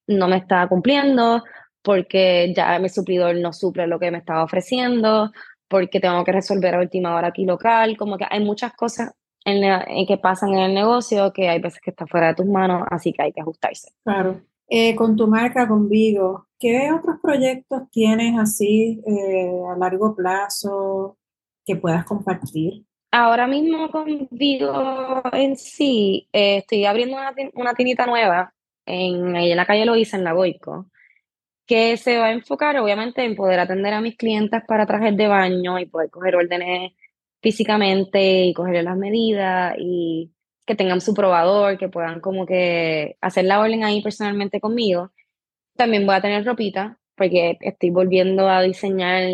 no 0.06 0.28
me 0.28 0.36
está 0.36 0.68
cumpliendo, 0.68 1.42
porque 1.82 2.52
ya 2.56 2.78
mi 2.78 2.88
suplidor 2.88 3.36
no 3.36 3.52
suple 3.52 3.86
lo 3.88 3.98
que 3.98 4.10
me 4.12 4.18
estaba 4.18 4.44
ofreciendo, 4.44 5.32
porque 5.68 6.00
tengo 6.00 6.24
que 6.24 6.32
resolver 6.32 6.74
a 6.76 6.80
última 6.80 7.16
hora 7.16 7.28
aquí 7.28 7.44
local, 7.44 7.96
como 7.96 8.16
que 8.18 8.26
hay 8.30 8.40
muchas 8.44 8.72
cosas 8.74 9.10
en, 9.44 9.64
en 9.64 10.06
que 10.06 10.18
pasan 10.18 10.50
en 10.50 10.60
el 10.60 10.74
negocio 10.74 11.32
que 11.32 11.48
hay 11.48 11.60
veces 11.60 11.80
que 11.80 11.90
está 11.90 12.06
fuera 12.06 12.28
de 12.28 12.34
tus 12.34 12.46
manos, 12.46 12.84
así 12.90 13.12
que 13.12 13.22
hay 13.22 13.32
que 13.32 13.40
ajustarse. 13.40 13.92
Claro. 14.04 14.40
Eh, 14.68 14.94
con 14.94 15.16
tu 15.16 15.26
marca, 15.26 15.68
con 15.68 15.88
Vigo, 15.88 16.46
¿qué 16.58 16.90
otros 16.92 17.16
proyectos 17.22 17.82
tienes 17.90 18.38
así 18.38 19.02
eh, 19.06 19.50
a 19.70 19.76
largo 19.76 20.14
plazo 20.14 21.18
que 21.64 21.76
puedas 21.76 22.04
compartir? 22.04 22.84
Ahora 23.10 23.46
mismo 23.46 23.90
con 23.90 24.28
Vigo 24.30 25.22
en 25.32 25.56
sí, 25.56 26.28
eh, 26.32 26.58
estoy 26.58 26.86
abriendo 26.86 27.16
una, 27.16 27.34
una 27.54 27.74
tinita 27.74 28.06
nueva 28.06 28.54
en, 28.86 29.36
en 29.36 29.56
la 29.56 29.66
calle 29.66 29.84
Loíza, 29.84 30.16
en 30.16 30.24
La 30.24 30.32
Goico 30.32 30.86
que 31.66 31.96
se 31.96 32.18
va 32.18 32.26
a 32.26 32.32
enfocar 32.32 32.76
obviamente 32.78 33.24
en 33.24 33.36
poder 33.36 33.60
atender 33.60 33.94
a 33.94 34.00
mis 34.00 34.16
clientes 34.16 34.62
para 34.66 34.86
trajes 34.86 35.16
de 35.16 35.28
baño 35.28 35.78
y 35.78 35.86
poder 35.86 36.10
coger 36.10 36.36
órdenes 36.36 36.92
físicamente 37.42 38.44
y 38.44 38.54
coger 38.54 38.82
las 38.84 38.96
medidas 38.96 39.74
y 39.78 40.32
que 40.64 40.74
tengan 40.74 41.00
su 41.00 41.12
probador, 41.12 41.76
que 41.76 41.88
puedan 41.88 42.20
como 42.20 42.46
que 42.46 43.16
hacer 43.20 43.44
la 43.44 43.60
orden 43.60 43.84
ahí 43.84 44.02
personalmente 44.02 44.60
conmigo. 44.60 45.10
También 45.76 46.06
voy 46.06 46.14
a 46.14 46.22
tener 46.22 46.44
ropita 46.44 46.98
porque 47.16 47.58
estoy 47.60 47.90
volviendo 47.90 48.48
a 48.48 48.62
diseñar, 48.62 49.24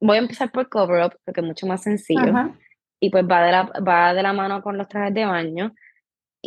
voy 0.00 0.16
a 0.16 0.20
empezar 0.20 0.50
por 0.52 0.68
cover 0.68 1.04
up 1.04 1.18
porque 1.24 1.40
es 1.40 1.46
mucho 1.46 1.66
más 1.66 1.82
sencillo 1.82 2.32
y 3.00 3.10
pues 3.10 3.24
va 3.24 3.44
de, 3.44 3.52
la, 3.52 3.62
va 3.86 4.14
de 4.14 4.22
la 4.22 4.32
mano 4.32 4.62
con 4.62 4.78
los 4.78 4.88
trajes 4.88 5.12
de 5.12 5.26
baño 5.26 5.74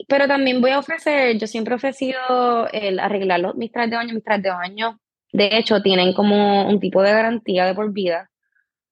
pero 0.07 0.27
también 0.27 0.61
voy 0.61 0.71
a 0.71 0.79
ofrecer, 0.79 1.37
yo 1.37 1.47
siempre 1.47 1.73
he 1.73 1.77
ofrecido 1.77 2.67
el 2.71 2.99
arreglar 2.99 3.55
mis 3.55 3.71
trajes 3.71 3.91
de 3.91 3.97
baño, 3.97 4.13
mis 4.13 4.23
trajes 4.23 4.43
de 4.43 4.49
baño. 4.49 4.99
De 5.31 5.57
hecho, 5.57 5.81
tienen 5.81 6.13
como 6.13 6.67
un 6.67 6.79
tipo 6.79 7.01
de 7.01 7.11
garantía 7.11 7.65
de 7.65 7.73
por 7.73 7.91
vida, 7.91 8.29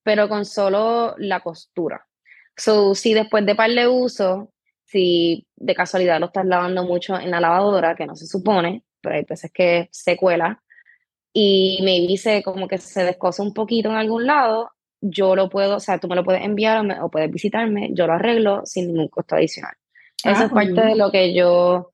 pero 0.04 0.28
con 0.28 0.44
solo 0.44 1.16
la 1.18 1.40
costura. 1.40 2.06
So, 2.56 2.94
si 2.94 3.14
después 3.14 3.44
de 3.44 3.56
par 3.56 3.70
de 3.70 3.88
uso, 3.88 4.52
si 4.84 5.44
de 5.56 5.74
casualidad 5.74 6.20
lo 6.20 6.26
estás 6.26 6.46
lavando 6.46 6.84
mucho 6.84 7.18
en 7.18 7.32
la 7.32 7.40
lavadora, 7.40 7.96
que 7.96 8.06
no 8.06 8.14
se 8.14 8.26
supone, 8.26 8.84
pero 9.00 9.16
hay 9.16 9.24
veces 9.28 9.50
que 9.52 9.88
se 9.90 10.16
cuela, 10.16 10.62
y 11.32 11.80
me 11.82 12.06
dice 12.06 12.42
como 12.44 12.68
que 12.68 12.78
se 12.78 13.02
descosa 13.02 13.42
un 13.42 13.52
poquito 13.52 13.88
en 13.88 13.96
algún 13.96 14.26
lado, 14.26 14.70
yo 15.00 15.34
lo 15.34 15.50
puedo, 15.50 15.76
o 15.76 15.80
sea, 15.80 15.98
tú 15.98 16.06
me 16.06 16.14
lo 16.14 16.24
puedes 16.24 16.44
enviar 16.44 16.86
o, 17.02 17.10
puedes 17.10 17.30
visitarme, 17.30 17.90
yo 17.92 18.06
lo 18.06 18.12
arreglo 18.12 18.62
sin 18.64 18.86
ningún 18.88 19.08
costo 19.08 19.34
adicional. 19.34 19.74
Ah, 20.24 20.30
Eso 20.30 20.44
es 20.44 20.52
parte 20.52 20.80
de 20.80 20.94
lo 20.94 21.10
que 21.10 21.34
yo 21.34 21.90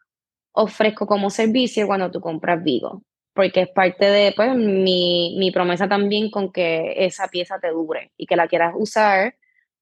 ofrezco 0.52 1.06
como 1.06 1.30
servicio 1.30 1.86
cuando 1.86 2.10
tú 2.10 2.20
compras 2.20 2.62
Vigo, 2.62 3.02
porque 3.34 3.62
es 3.62 3.68
parte 3.68 4.06
de 4.06 4.32
pues, 4.34 4.54
mi, 4.56 5.36
mi 5.38 5.50
promesa 5.50 5.88
también 5.88 6.30
con 6.30 6.52
que 6.52 6.94
esa 7.04 7.28
pieza 7.28 7.58
te 7.60 7.70
dure 7.70 8.12
y 8.16 8.26
que 8.26 8.36
la 8.36 8.48
quieras 8.48 8.74
usar, 8.76 9.36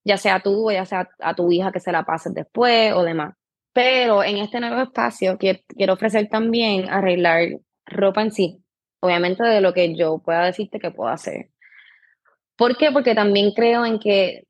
ya 0.04 0.16
sea 0.16 0.40
tú 0.40 0.68
o 0.68 0.72
ya 0.72 0.84
sea 0.84 1.08
a 1.20 1.34
tu 1.34 1.50
hija 1.50 1.72
que 1.72 1.80
se 1.80 1.92
la 1.92 2.04
pases 2.04 2.34
después 2.34 2.92
o 2.92 3.02
demás. 3.02 3.34
Pero 3.72 4.22
en 4.24 4.38
este 4.38 4.60
nuevo 4.60 4.80
espacio 4.80 5.38
quiero, 5.38 5.60
quiero 5.68 5.94
ofrecer 5.94 6.28
también 6.28 6.88
arreglar 6.88 7.60
ropa 7.86 8.22
en 8.22 8.32
sí, 8.32 8.62
obviamente 9.00 9.42
de 9.42 9.60
lo 9.60 9.72
que 9.72 9.94
yo 9.94 10.18
pueda 10.18 10.44
decirte 10.44 10.78
que 10.78 10.90
puedo 10.90 11.10
hacer. 11.10 11.50
¿Por 12.56 12.76
qué? 12.76 12.90
Porque 12.90 13.14
también 13.14 13.52
creo 13.52 13.86
en 13.86 13.98
que 13.98 14.44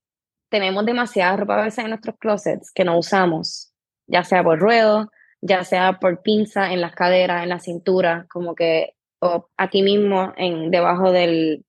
tenemos 0.48 0.84
demasiada 0.86 1.36
ropa 1.36 1.60
a 1.60 1.64
veces 1.64 1.84
en 1.84 1.90
nuestros 1.90 2.16
closets 2.18 2.72
que 2.72 2.84
no 2.84 2.98
usamos, 2.98 3.72
ya 4.06 4.24
sea 4.24 4.42
por 4.42 4.58
ruedo, 4.58 5.10
ya 5.40 5.64
sea 5.64 5.98
por 6.00 6.22
pinza 6.22 6.72
en 6.72 6.80
las 6.80 6.94
caderas, 6.94 7.42
en 7.42 7.48
la 7.48 7.60
cintura, 7.60 8.26
como 8.30 8.54
que 8.54 8.94
o 9.20 9.48
aquí 9.56 9.82
mismo, 9.82 10.32
en, 10.36 10.70
debajo 10.70 11.10
del, 11.12 11.64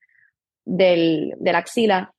del, 0.65 1.33
de 1.39 1.51
la 1.51 1.59
axila, 1.59 2.13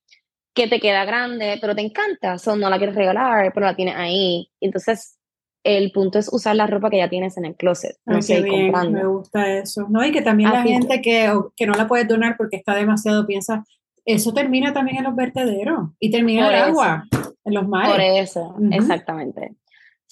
que 0.55 0.67
te 0.67 0.81
queda 0.81 1.05
grande, 1.05 1.59
pero 1.61 1.75
te 1.75 1.83
encanta, 1.83 2.39
so, 2.39 2.57
no 2.57 2.69
la 2.69 2.79
quieres 2.79 2.97
regalar, 2.97 3.53
pero 3.55 3.67
la 3.67 3.77
tienes 3.77 3.95
ahí. 3.97 4.51
Entonces, 4.61 5.17
el 5.63 5.93
punto 5.93 6.19
es 6.19 6.33
usar 6.33 6.57
la 6.57 6.67
ropa 6.67 6.91
que 6.91 6.99
ya 6.99 7.09
tienes 7.09 7.37
en 7.37 7.45
el 7.45 7.55
closet. 7.55 7.97
No 8.07 8.21
sé, 8.23 8.43
bien, 8.43 8.73
me 8.93 9.05
gusta 9.05 9.59
eso. 9.59 9.87
No, 9.89 10.05
y 10.05 10.11
que 10.11 10.23
también 10.23 10.51
la 10.51 10.63
gente 10.63 11.01
que, 11.01 11.33
que 11.55 11.67
no 11.67 11.75
la 11.75 11.87
puedes 11.87 12.09
donar 12.09 12.37
porque 12.37 12.57
está 12.57 12.75
demasiado 12.75 13.27
piensa, 13.27 13.65
eso 14.05 14.33
termina 14.33 14.73
también 14.73 14.99
en 14.99 15.05
los 15.05 15.15
vertederos 15.15 15.91
y 16.01 16.11
termina 16.11 16.49
en 16.49 16.55
el 16.55 16.63
agua, 16.63 17.05
en 17.45 17.55
los 17.55 17.69
mares. 17.69 17.93
Por 17.93 18.01
eso, 18.01 18.57
exactamente. 18.73 19.55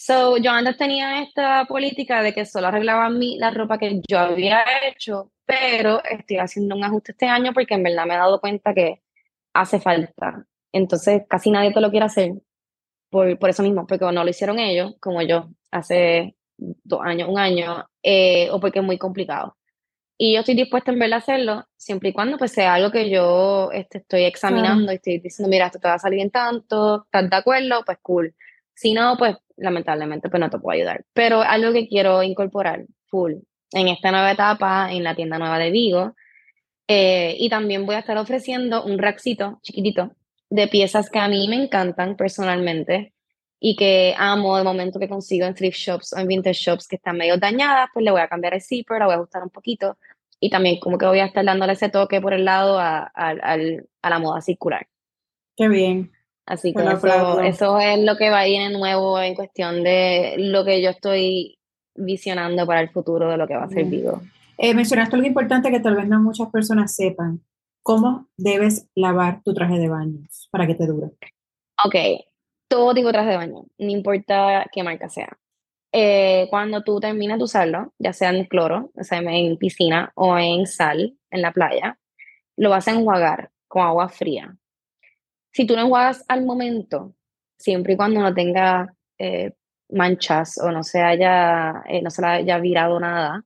So, 0.00 0.36
yo 0.36 0.52
antes 0.52 0.76
tenía 0.76 1.22
esta 1.22 1.64
política 1.64 2.22
de 2.22 2.32
que 2.32 2.46
solo 2.46 2.68
arreglaba 2.68 3.10
mí 3.10 3.36
la 3.36 3.50
ropa 3.50 3.78
que 3.78 4.00
yo 4.08 4.20
había 4.20 4.62
hecho, 4.84 5.32
pero 5.44 6.00
estoy 6.04 6.36
haciendo 6.36 6.76
un 6.76 6.84
ajuste 6.84 7.10
este 7.10 7.26
año 7.26 7.52
porque 7.52 7.74
en 7.74 7.82
verdad 7.82 8.06
me 8.06 8.14
he 8.14 8.16
dado 8.16 8.40
cuenta 8.40 8.72
que 8.74 9.02
hace 9.52 9.80
falta. 9.80 10.46
Entonces, 10.72 11.22
casi 11.28 11.50
nadie 11.50 11.72
te 11.72 11.80
lo 11.80 11.90
quiere 11.90 12.06
hacer 12.06 12.30
por, 13.10 13.36
por 13.40 13.50
eso 13.50 13.64
mismo, 13.64 13.88
porque 13.88 14.04
no 14.04 14.22
lo 14.22 14.30
hicieron 14.30 14.60
ellos, 14.60 14.94
como 15.00 15.20
yo, 15.22 15.50
hace 15.72 16.36
dos 16.56 17.00
años, 17.02 17.28
un 17.28 17.40
año, 17.40 17.84
eh, 18.00 18.50
o 18.52 18.60
porque 18.60 18.78
es 18.78 18.84
muy 18.84 18.98
complicado. 18.98 19.56
Y 20.16 20.34
yo 20.34 20.40
estoy 20.40 20.54
dispuesta 20.54 20.92
en 20.92 21.00
verdad 21.00 21.14
a 21.14 21.22
hacerlo, 21.22 21.64
siempre 21.76 22.10
y 22.10 22.12
cuando 22.12 22.38
pues 22.38 22.52
sea 22.52 22.74
algo 22.74 22.92
que 22.92 23.10
yo 23.10 23.72
este, 23.72 23.98
estoy 23.98 24.26
examinando 24.26 24.92
y 24.92 24.96
estoy 24.96 25.18
diciendo, 25.18 25.50
mira, 25.50 25.66
esto 25.66 25.80
te 25.80 25.88
va 25.88 25.94
a 25.94 25.98
salir 25.98 26.20
en 26.20 26.30
tanto, 26.30 27.02
¿estás 27.06 27.28
de 27.28 27.36
acuerdo? 27.36 27.82
Pues 27.84 27.98
cool. 28.00 28.34
Si 28.78 28.94
no, 28.94 29.16
pues 29.18 29.36
lamentablemente 29.56 30.28
pues 30.30 30.40
no 30.40 30.50
te 30.50 30.58
puedo 30.60 30.76
ayudar. 30.78 31.04
Pero 31.12 31.42
algo 31.42 31.72
que 31.72 31.88
quiero 31.88 32.22
incorporar 32.22 32.86
full 33.08 33.34
en 33.72 33.88
esta 33.88 34.12
nueva 34.12 34.30
etapa, 34.30 34.92
en 34.92 35.02
la 35.02 35.16
tienda 35.16 35.36
nueva 35.36 35.58
de 35.58 35.72
Vigo, 35.72 36.14
eh, 36.86 37.34
y 37.40 37.48
también 37.48 37.86
voy 37.86 37.96
a 37.96 37.98
estar 37.98 38.16
ofreciendo 38.18 38.84
un 38.84 38.98
rackcito 38.98 39.58
chiquitito 39.62 40.12
de 40.48 40.68
piezas 40.68 41.10
que 41.10 41.18
a 41.18 41.26
mí 41.26 41.48
me 41.48 41.56
encantan 41.56 42.16
personalmente 42.16 43.14
y 43.58 43.74
que 43.74 44.14
amo 44.16 44.56
de 44.56 44.62
momento 44.62 45.00
que 45.00 45.08
consigo 45.08 45.44
en 45.44 45.54
thrift 45.56 45.76
shops 45.76 46.12
o 46.12 46.18
en 46.20 46.28
vintage 46.28 46.60
shops 46.60 46.86
que 46.86 46.94
están 46.94 47.16
medio 47.16 47.36
dañadas, 47.36 47.88
pues 47.92 48.04
le 48.04 48.12
voy 48.12 48.20
a 48.20 48.28
cambiar 48.28 48.54
el 48.54 48.62
zipper, 48.62 49.00
la 49.00 49.06
voy 49.06 49.14
a 49.14 49.16
ajustar 49.16 49.42
un 49.42 49.50
poquito 49.50 49.98
y 50.38 50.50
también 50.50 50.78
como 50.78 50.98
que 50.98 51.06
voy 51.06 51.18
a 51.18 51.26
estar 51.26 51.44
dándole 51.44 51.72
ese 51.72 51.88
toque 51.88 52.20
por 52.20 52.32
el 52.32 52.44
lado 52.44 52.78
a, 52.78 53.10
a 53.12 54.08
la 54.08 54.18
moda 54.20 54.40
circular. 54.40 54.86
Qué 55.56 55.66
bien. 55.66 56.12
Así 56.48 56.72
que 56.72 56.82
eso, 56.82 57.40
eso, 57.42 57.78
es 57.78 57.98
lo 58.02 58.16
que 58.16 58.30
va 58.30 58.38
a 58.38 58.48
ir 58.48 58.62
en 58.62 58.72
nuevo 58.72 59.20
en 59.20 59.34
cuestión 59.34 59.84
de 59.84 60.36
lo 60.38 60.64
que 60.64 60.80
yo 60.80 60.88
estoy 60.88 61.58
visionando 61.94 62.66
para 62.66 62.80
el 62.80 62.88
futuro 62.88 63.28
de 63.28 63.36
lo 63.36 63.46
que 63.46 63.54
va 63.54 63.64
a 63.64 63.68
ser 63.68 63.84
Vigo. 63.84 64.22
Eh, 64.56 64.72
mencionaste 64.72 65.14
algo 65.14 65.28
importante 65.28 65.70
que 65.70 65.80
tal 65.80 65.94
vez 65.94 66.08
no 66.08 66.22
muchas 66.22 66.48
personas 66.48 66.94
sepan. 66.94 67.42
¿Cómo 67.82 68.28
debes 68.38 68.88
lavar 68.94 69.42
tu 69.44 69.52
traje 69.52 69.78
de 69.78 69.90
baño 69.90 70.20
para 70.50 70.66
que 70.66 70.74
te 70.74 70.86
dure? 70.86 71.10
Ok, 71.84 71.94
todo 72.66 72.94
tipo 72.94 73.08
de 73.08 73.12
traje 73.12 73.30
de 73.30 73.36
baño, 73.36 73.64
no 73.76 73.90
importa 73.90 74.64
qué 74.72 74.82
marca 74.82 75.10
sea. 75.10 75.36
Eh, 75.92 76.46
cuando 76.48 76.82
tú 76.82 76.98
terminas 76.98 77.36
de 77.36 77.44
usarlo, 77.44 77.92
ya 77.98 78.14
sea 78.14 78.30
en 78.30 78.46
cloro, 78.46 78.90
o 78.94 79.04
sea, 79.04 79.18
en 79.18 79.58
piscina 79.58 80.12
o 80.14 80.38
en 80.38 80.66
sal, 80.66 81.14
en 81.30 81.42
la 81.42 81.52
playa, 81.52 81.98
lo 82.56 82.70
vas 82.70 82.88
a 82.88 82.92
enjuagar 82.92 83.50
con 83.66 83.82
agua 83.82 84.08
fría. 84.08 84.56
Si 85.52 85.66
tú 85.66 85.74
lo 85.74 85.82
enjuagas 85.82 86.24
al 86.28 86.44
momento, 86.44 87.14
siempre 87.58 87.94
y 87.94 87.96
cuando 87.96 88.20
no 88.20 88.32
tenga 88.34 88.94
eh, 89.18 89.52
manchas 89.90 90.58
o 90.58 90.70
no 90.70 90.82
se 90.82 91.00
haya, 91.00 91.82
eh, 91.88 92.02
no 92.02 92.10
se 92.10 92.22
le 92.22 92.28
haya 92.28 92.58
virado 92.58 93.00
nada, 93.00 93.44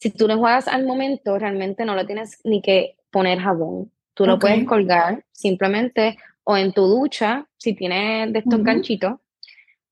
si 0.00 0.10
tú 0.10 0.26
lo 0.26 0.34
enjuagas 0.34 0.66
al 0.66 0.86
momento, 0.86 1.38
realmente 1.38 1.84
no 1.84 1.94
lo 1.94 2.06
tienes 2.06 2.40
ni 2.44 2.62
que 2.62 2.96
poner 3.10 3.38
jabón. 3.38 3.92
Tú 4.14 4.26
lo 4.26 4.38
puedes 4.38 4.64
colgar 4.66 5.24
simplemente 5.32 6.16
o 6.44 6.56
en 6.56 6.72
tu 6.72 6.86
ducha, 6.86 7.46
si 7.58 7.74
tienes 7.74 8.32
de 8.32 8.40
estos 8.40 8.62
ganchitos, 8.62 9.14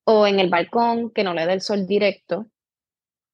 o 0.04 0.26
en 0.26 0.40
el 0.40 0.48
balcón, 0.48 1.10
que 1.10 1.22
no 1.22 1.34
le 1.34 1.46
dé 1.46 1.52
el 1.52 1.60
sol 1.60 1.86
directo. 1.86 2.46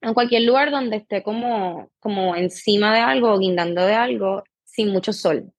En 0.01 0.15
cualquier 0.15 0.43
lugar 0.43 0.71
donde 0.71 0.97
esté 0.97 1.23
como, 1.23 1.91
como 2.01 2.37
encima 2.37 2.93
de 2.93 3.01
algo 3.01 3.33
o 3.33 3.39
guindando 3.39 3.87
de 3.87 3.95
algo, 3.95 4.43
sin 4.65 4.91
mucho 4.93 5.13
sol. 5.13 5.53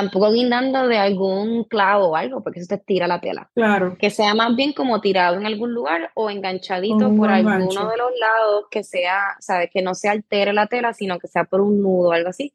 Tampoco 0.00 0.32
guindando 0.32 0.86
de 0.86 0.98
algún 0.98 1.64
clavo 1.64 2.08
o 2.08 2.16
algo, 2.16 2.42
porque 2.42 2.60
eso 2.60 2.76
te 2.76 2.78
tira 2.78 3.06
la 3.06 3.20
tela. 3.20 3.50
Claro. 3.54 3.96
Que 3.98 4.10
sea 4.10 4.34
más 4.34 4.54
bien 4.54 4.72
como 4.72 5.00
tirado 5.00 5.36
en 5.36 5.46
algún 5.46 5.74
lugar 5.74 6.10
o 6.14 6.30
enganchadito 6.30 7.14
por 7.16 7.30
alguno 7.30 7.88
de 7.88 7.96
los 7.96 8.10
lados, 8.20 8.66
que 8.70 8.84
sea, 8.84 9.36
¿sabes? 9.40 9.70
Que 9.72 9.82
no 9.82 9.94
se 9.94 10.08
altere 10.08 10.52
la 10.52 10.66
tela, 10.66 10.92
sino 10.92 11.18
que 11.18 11.28
sea 11.28 11.44
por 11.44 11.60
un 11.60 11.82
nudo 11.82 12.10
o 12.10 12.12
algo 12.12 12.28
así 12.28 12.52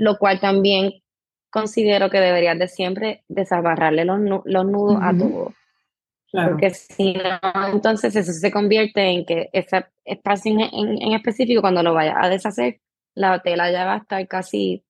lo 0.00 0.16
cual 0.16 0.40
también 0.40 1.02
considero 1.50 2.08
que 2.08 2.20
deberías 2.20 2.58
de 2.58 2.68
siempre 2.68 3.22
desabarrarle 3.28 4.06
los, 4.06 4.18
los 4.44 4.64
nudos 4.64 4.98
a 5.02 5.16
todo. 5.16 5.52
Porque 6.32 6.70
si 6.70 7.12
no, 7.12 7.68
entonces 7.70 8.16
eso 8.16 8.32
se 8.32 8.50
convierte 8.50 9.02
en 9.02 9.26
que 9.26 9.50
ese 9.52 9.84
espacio 10.06 10.52
en, 10.52 11.02
en, 11.02 11.12
específico, 11.12 11.60
cuando 11.60 11.82
lo 11.82 11.92
vayas 11.92 12.16
a 12.18 12.30
deshacer, 12.30 12.80
la 13.14 13.42
tela 13.42 13.70
ya 13.70 13.84
va 13.84 13.94
a 13.94 13.98
estar 13.98 14.26
casi 14.26 14.84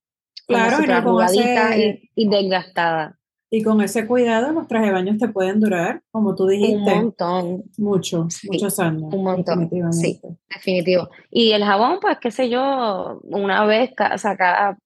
claro, 0.51 1.33
y, 1.77 2.11
y, 2.15 2.29
desgastada. 2.29 3.19
Y 3.53 3.63
con 3.63 3.81
ese 3.81 4.07
cuidado, 4.07 4.53
los 4.53 4.69
trajes 4.69 4.89
de 4.89 4.93
baños 4.93 5.19
te 5.19 5.29
pueden 5.29 5.59
durar, 5.59 6.03
como 6.13 6.37
tú 6.37 6.47
dijiste. 6.47 6.93
Un 6.93 7.03
montón. 7.03 7.65
Mucho, 7.79 8.29
muchos 8.45 8.79
años. 8.79 9.13
Un 9.13 9.25
montón. 9.25 9.69
Sí, 9.93 10.21
definitivo. 10.49 11.09
Y 11.31 11.51
el 11.53 11.65
jabón, 11.65 11.99
pues, 12.01 12.19
qué 12.21 12.31
sé 12.31 12.49
yo, 12.49 13.21
una 13.25 13.65
vez, 13.67 13.91
o 14.15 14.19
sea, 14.19 14.37
cada 14.37 14.79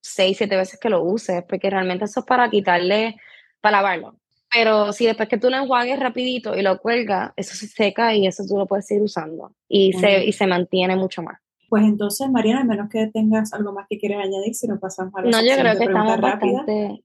seis, 0.00 0.38
siete 0.38 0.56
veces 0.56 0.78
que 0.80 0.88
lo 0.88 1.02
uses, 1.02 1.44
porque 1.48 1.68
realmente 1.68 2.06
eso 2.06 2.20
es 2.20 2.26
para 2.26 2.48
quitarle, 2.48 3.16
para 3.60 3.78
lavarlo. 3.78 4.16
Pero 4.52 4.92
si 4.92 5.04
después 5.04 5.28
que 5.28 5.38
tú 5.38 5.50
lo 5.50 5.58
enjuagues 5.58 5.98
rapidito 5.98 6.56
y 6.56 6.62
lo 6.62 6.78
cuelgas, 6.78 7.32
eso 7.36 7.54
se 7.54 7.66
seca 7.66 8.14
y 8.14 8.26
eso 8.26 8.44
tú 8.48 8.56
lo 8.56 8.66
puedes 8.66 8.86
seguir 8.86 9.02
usando 9.02 9.52
y, 9.68 9.92
se, 9.92 10.24
y 10.24 10.32
se 10.32 10.46
mantiene 10.46 10.96
mucho 10.96 11.22
más. 11.22 11.40
Pues 11.68 11.84
entonces, 11.84 12.30
Mariana, 12.30 12.60
a 12.60 12.64
menos 12.64 12.88
que 12.88 13.06
tengas 13.08 13.52
algo 13.52 13.72
más 13.72 13.86
que 13.88 13.98
quieras 13.98 14.24
añadir, 14.24 14.54
si 14.54 14.68
nos 14.68 14.78
pasamos 14.78 15.14
a 15.14 15.22
la 15.22 15.30
No, 15.30 15.40
yo 15.40 15.56
creo 15.56 15.78
que 15.78 15.84
estamos 15.84 16.20
bastante, 16.20 17.04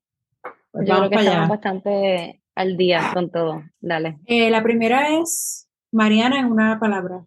pues 0.72 0.88
yo 0.88 0.98
creo 0.98 1.10
que 1.10 1.16
estamos 1.16 1.50
bastante 1.50 2.42
al 2.56 2.78
día 2.78 3.12
con 3.14 3.30
todo. 3.32 3.64
Dale. 3.80 4.20
Eh, 4.26 4.50
la 4.50 4.62
primera 4.62 5.18
es 5.20 5.70
Mariana 5.92 6.40
en 6.40 6.46
una 6.46 6.80
palabra. 6.80 7.26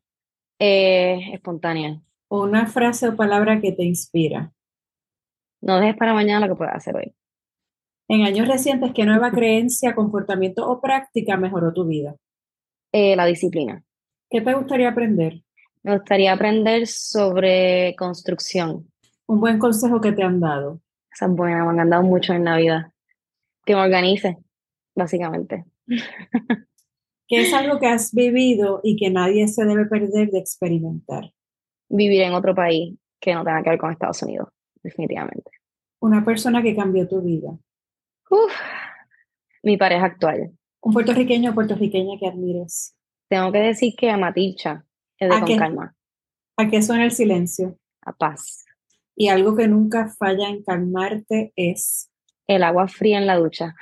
Eh, 0.58 1.34
espontánea. 1.34 2.00
Una 2.28 2.66
frase 2.66 3.08
o 3.08 3.16
palabra 3.16 3.60
que 3.60 3.72
te 3.72 3.84
inspira. 3.84 4.52
No 5.60 5.80
dejes 5.80 5.96
para 5.96 6.14
mañana 6.14 6.46
lo 6.46 6.54
que 6.54 6.58
puedas 6.58 6.76
hacer 6.76 6.96
hoy. 6.96 7.14
En 8.08 8.22
años 8.22 8.48
recientes, 8.48 8.92
¿qué 8.94 9.04
nueva 9.04 9.30
creencia, 9.32 9.94
comportamiento 9.94 10.68
o 10.68 10.80
práctica 10.80 11.36
mejoró 11.36 11.72
tu 11.72 11.84
vida? 11.86 12.16
Eh, 12.92 13.16
la 13.16 13.26
disciplina. 13.26 13.82
¿Qué 14.30 14.40
te 14.40 14.54
gustaría 14.54 14.90
aprender? 14.90 15.43
Me 15.84 15.98
gustaría 15.98 16.32
aprender 16.32 16.86
sobre 16.86 17.94
construcción. 17.98 18.90
Un 19.26 19.38
buen 19.38 19.58
consejo 19.58 20.00
que 20.00 20.12
te 20.12 20.22
han 20.22 20.40
dado. 20.40 20.80
Esa 21.12 21.26
es 21.26 21.32
buena, 21.32 21.70
me 21.70 21.82
han 21.82 21.90
dado 21.90 22.02
mucho 22.02 22.32
en 22.32 22.46
la 22.46 22.56
vida. 22.56 22.94
Que 23.66 23.74
me 23.74 23.82
organice, 23.82 24.38
básicamente. 24.94 25.66
¿Qué 27.28 27.42
es 27.42 27.52
algo 27.52 27.78
que 27.78 27.86
has 27.86 28.14
vivido 28.14 28.80
y 28.82 28.96
que 28.96 29.10
nadie 29.10 29.46
se 29.46 29.66
debe 29.66 29.84
perder 29.84 30.30
de 30.30 30.38
experimentar? 30.38 31.34
Vivir 31.90 32.22
en 32.22 32.32
otro 32.32 32.54
país 32.54 32.96
que 33.20 33.34
no 33.34 33.44
tenga 33.44 33.62
que 33.62 33.70
ver 33.70 33.78
con 33.78 33.92
Estados 33.92 34.22
Unidos, 34.22 34.48
definitivamente. 34.82 35.50
Una 36.00 36.24
persona 36.24 36.62
que 36.62 36.74
cambió 36.74 37.06
tu 37.06 37.20
vida. 37.20 37.50
Uf, 38.30 38.52
mi 39.62 39.76
pareja 39.76 40.06
actual. 40.06 40.50
Un 40.80 40.94
puertorriqueño 40.94 41.50
o 41.50 41.54
puertorriqueña 41.54 42.18
que 42.18 42.26
admires. 42.26 42.96
Tengo 43.28 43.52
que 43.52 43.58
decir 43.58 43.94
que 43.94 44.08
a 44.08 44.16
Matilcha 44.16 44.86
es 45.18 45.30
de 45.30 45.40
con 45.40 45.56
calma. 45.56 45.94
¿A 46.56 46.68
qué 46.68 46.82
suena 46.82 47.04
el 47.04 47.12
silencio? 47.12 47.78
A 48.02 48.12
paz. 48.12 48.64
Y 49.16 49.28
algo 49.28 49.56
que 49.56 49.68
nunca 49.68 50.08
falla 50.18 50.48
en 50.48 50.62
calmarte 50.62 51.52
es 51.56 52.10
el 52.46 52.62
agua 52.62 52.88
fría 52.88 53.18
en 53.18 53.26
la 53.26 53.36
ducha. 53.36 53.74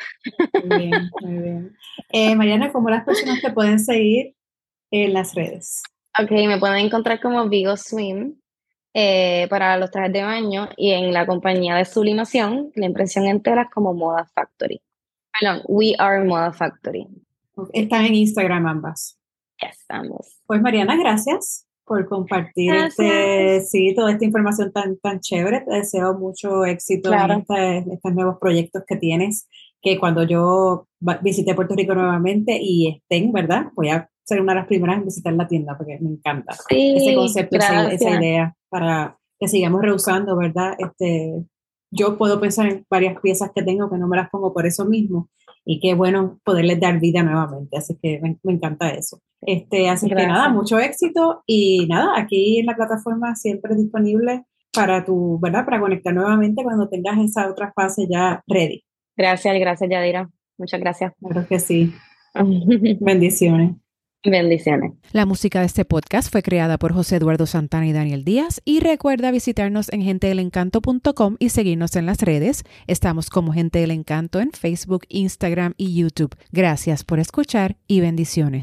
Muy 0.64 0.79
bien, 0.79 1.11
muy 1.21 1.38
bien. 1.38 1.77
Eh, 2.11 2.35
Mariana, 2.35 2.73
¿cómo 2.73 2.90
las 2.90 3.05
personas 3.05 3.40
te 3.40 3.53
pueden 3.53 3.79
seguir 3.79 4.35
en 4.90 5.12
las 5.12 5.35
redes? 5.35 5.83
Ok, 6.18 6.31
me 6.31 6.59
pueden 6.59 6.77
encontrar 6.77 7.21
como 7.21 7.49
Vigo 7.49 7.77
Swim 7.77 8.37
eh, 8.95 9.47
para 9.49 9.79
los 9.79 9.90
trajes 9.90 10.12
de 10.12 10.23
baño 10.23 10.68
y 10.77 10.92
en 10.92 11.12
la 11.12 11.27
compañía 11.27 11.75
de 11.77 11.87
sublimación, 11.87 12.71
la 12.75 12.87
impresión 12.87 13.27
entera 13.27 13.71
como 13.73 13.95
Moda 13.95 14.27
Factory. 14.35 14.83
Perdón, 15.40 15.62
We 15.66 15.95
Are 15.99 16.23
Moda 16.25 16.53
Factory. 16.53 17.09
Están 17.73 18.05
en 18.05 18.14
Instagram 18.14 18.66
ambas. 18.66 19.18
Yes, 19.62 19.85
ambos. 19.88 20.40
Pues 20.46 20.61
Mariana, 20.61 20.96
gracias 20.96 21.66
por 21.85 22.09
compartir 22.09 22.75
este, 22.75 23.61
sí, 23.61 23.94
toda 23.94 24.12
esta 24.12 24.25
información 24.25 24.72
tan, 24.72 24.98
tan 24.98 25.20
chévere. 25.20 25.61
Te 25.61 25.75
deseo 25.75 26.14
mucho 26.14 26.64
éxito 26.64 27.12
en 27.12 27.31
este, 27.31 27.79
estos 27.92 28.14
nuevos 28.14 28.38
proyectos 28.40 28.83
que 28.87 28.96
tienes, 28.96 29.48
que 29.81 29.98
cuando 29.98 30.22
yo 30.22 30.87
visite 31.22 31.55
Puerto 31.55 31.75
Rico 31.75 31.94
nuevamente 31.94 32.59
y 32.61 32.88
estén, 32.88 33.33
¿verdad? 33.33 33.66
Voy 33.75 33.90
a 33.90 34.09
ser 34.25 34.40
una 34.40 34.53
de 34.53 34.61
las 34.61 34.68
primeras 34.68 34.98
en 34.98 35.05
visitar 35.05 35.33
la 35.33 35.48
tienda 35.48 35.77
porque 35.77 35.98
me 36.01 36.11
encanta 36.11 36.55
ese 36.68 37.14
concepto, 37.14 37.57
esa, 37.57 37.92
esa, 37.92 38.11
idea 38.11 38.55
para 38.68 39.18
que 39.38 39.48
sigamos 39.48 39.83
reusando, 39.83 40.37
¿verdad? 40.37 40.77
Este, 40.79 41.44
yo 41.90 42.16
puedo 42.16 42.40
pensar 42.40 42.68
en 42.68 42.87
varias 42.88 43.20
piezas 43.20 43.51
que 43.55 43.62
tengo 43.62 43.90
que 43.90 43.98
no 43.98 44.09
me 44.09 44.16
las 44.16 44.31
pongo 44.31 44.53
por 44.55 44.66
eso 44.66 44.85
mismo 44.85 45.29
y 45.64 45.81
qué 45.81 45.94
bueno 45.94 46.40
poderles 46.44 46.81
dar 46.81 46.98
vida 47.01 47.22
nuevamente, 47.22 47.77
así 47.77 47.96
que 48.03 48.20
me, 48.20 48.38
encanta 48.53 48.90
eso. 48.90 49.20
Este, 49.40 49.88
así 49.88 50.09
que 50.09 50.27
nada, 50.27 50.48
mucho 50.48 50.79
éxito 50.79 51.42
y 51.46 51.87
nada, 51.88 52.12
aquí 52.16 52.59
en 52.59 52.66
la 52.66 52.77
plataforma 52.77 53.35
siempre 53.35 53.75
disponible 53.75 54.44
para 54.72 55.05
tu, 55.05 55.38
¿verdad? 55.40 55.64
Para 55.64 55.81
conectar 55.81 56.14
nuevamente 56.14 56.62
cuando 56.62 56.88
tengas 56.88 57.18
esa 57.18 57.51
otra 57.51 57.72
fase 57.75 58.07
ya 58.11 58.42
ready. 58.46 58.85
Gracias, 59.16 59.59
gracias 59.59 59.90
Yadira. 59.90 60.31
Muchas 60.59 60.81
gracias. 60.81 61.12
Claro 61.20 61.46
que 61.46 61.59
sí. 61.59 61.92
Bendiciones. 63.01 63.77
Bendiciones. 64.25 64.93
La 65.13 65.27
música 65.27 65.61
de 65.61 65.67
este 65.67 65.85
podcast 65.85 66.31
fue 66.31 66.43
creada 66.43 66.79
por 66.79 66.93
José 66.93 67.17
Eduardo 67.17 67.47
Santana 67.47 67.87
y 67.89 67.93
Daniel 67.93 68.25
Díaz 68.25 68.61
y 68.65 68.81
recuerda 68.81 69.31
visitarnos 69.33 69.93
en 69.93 70.03
gentedelencanto.com 70.03 71.37
y 71.39 71.49
seguirnos 71.49 71.97
en 71.97 72.07
las 72.07 72.19
redes. 72.21 72.63
Estamos 72.87 73.31
como 73.31 73.53
Gente 73.53 73.81
del 73.81 73.91
Encanto 73.91 74.39
en 74.41 74.53
Facebook, 74.53 75.07
Instagram 75.09 75.75
y 75.77 75.95
YouTube. 75.95 76.37
Gracias 76.53 77.03
por 77.03 77.19
escuchar 77.19 77.77
y 77.89 78.01
bendiciones. 78.01 78.63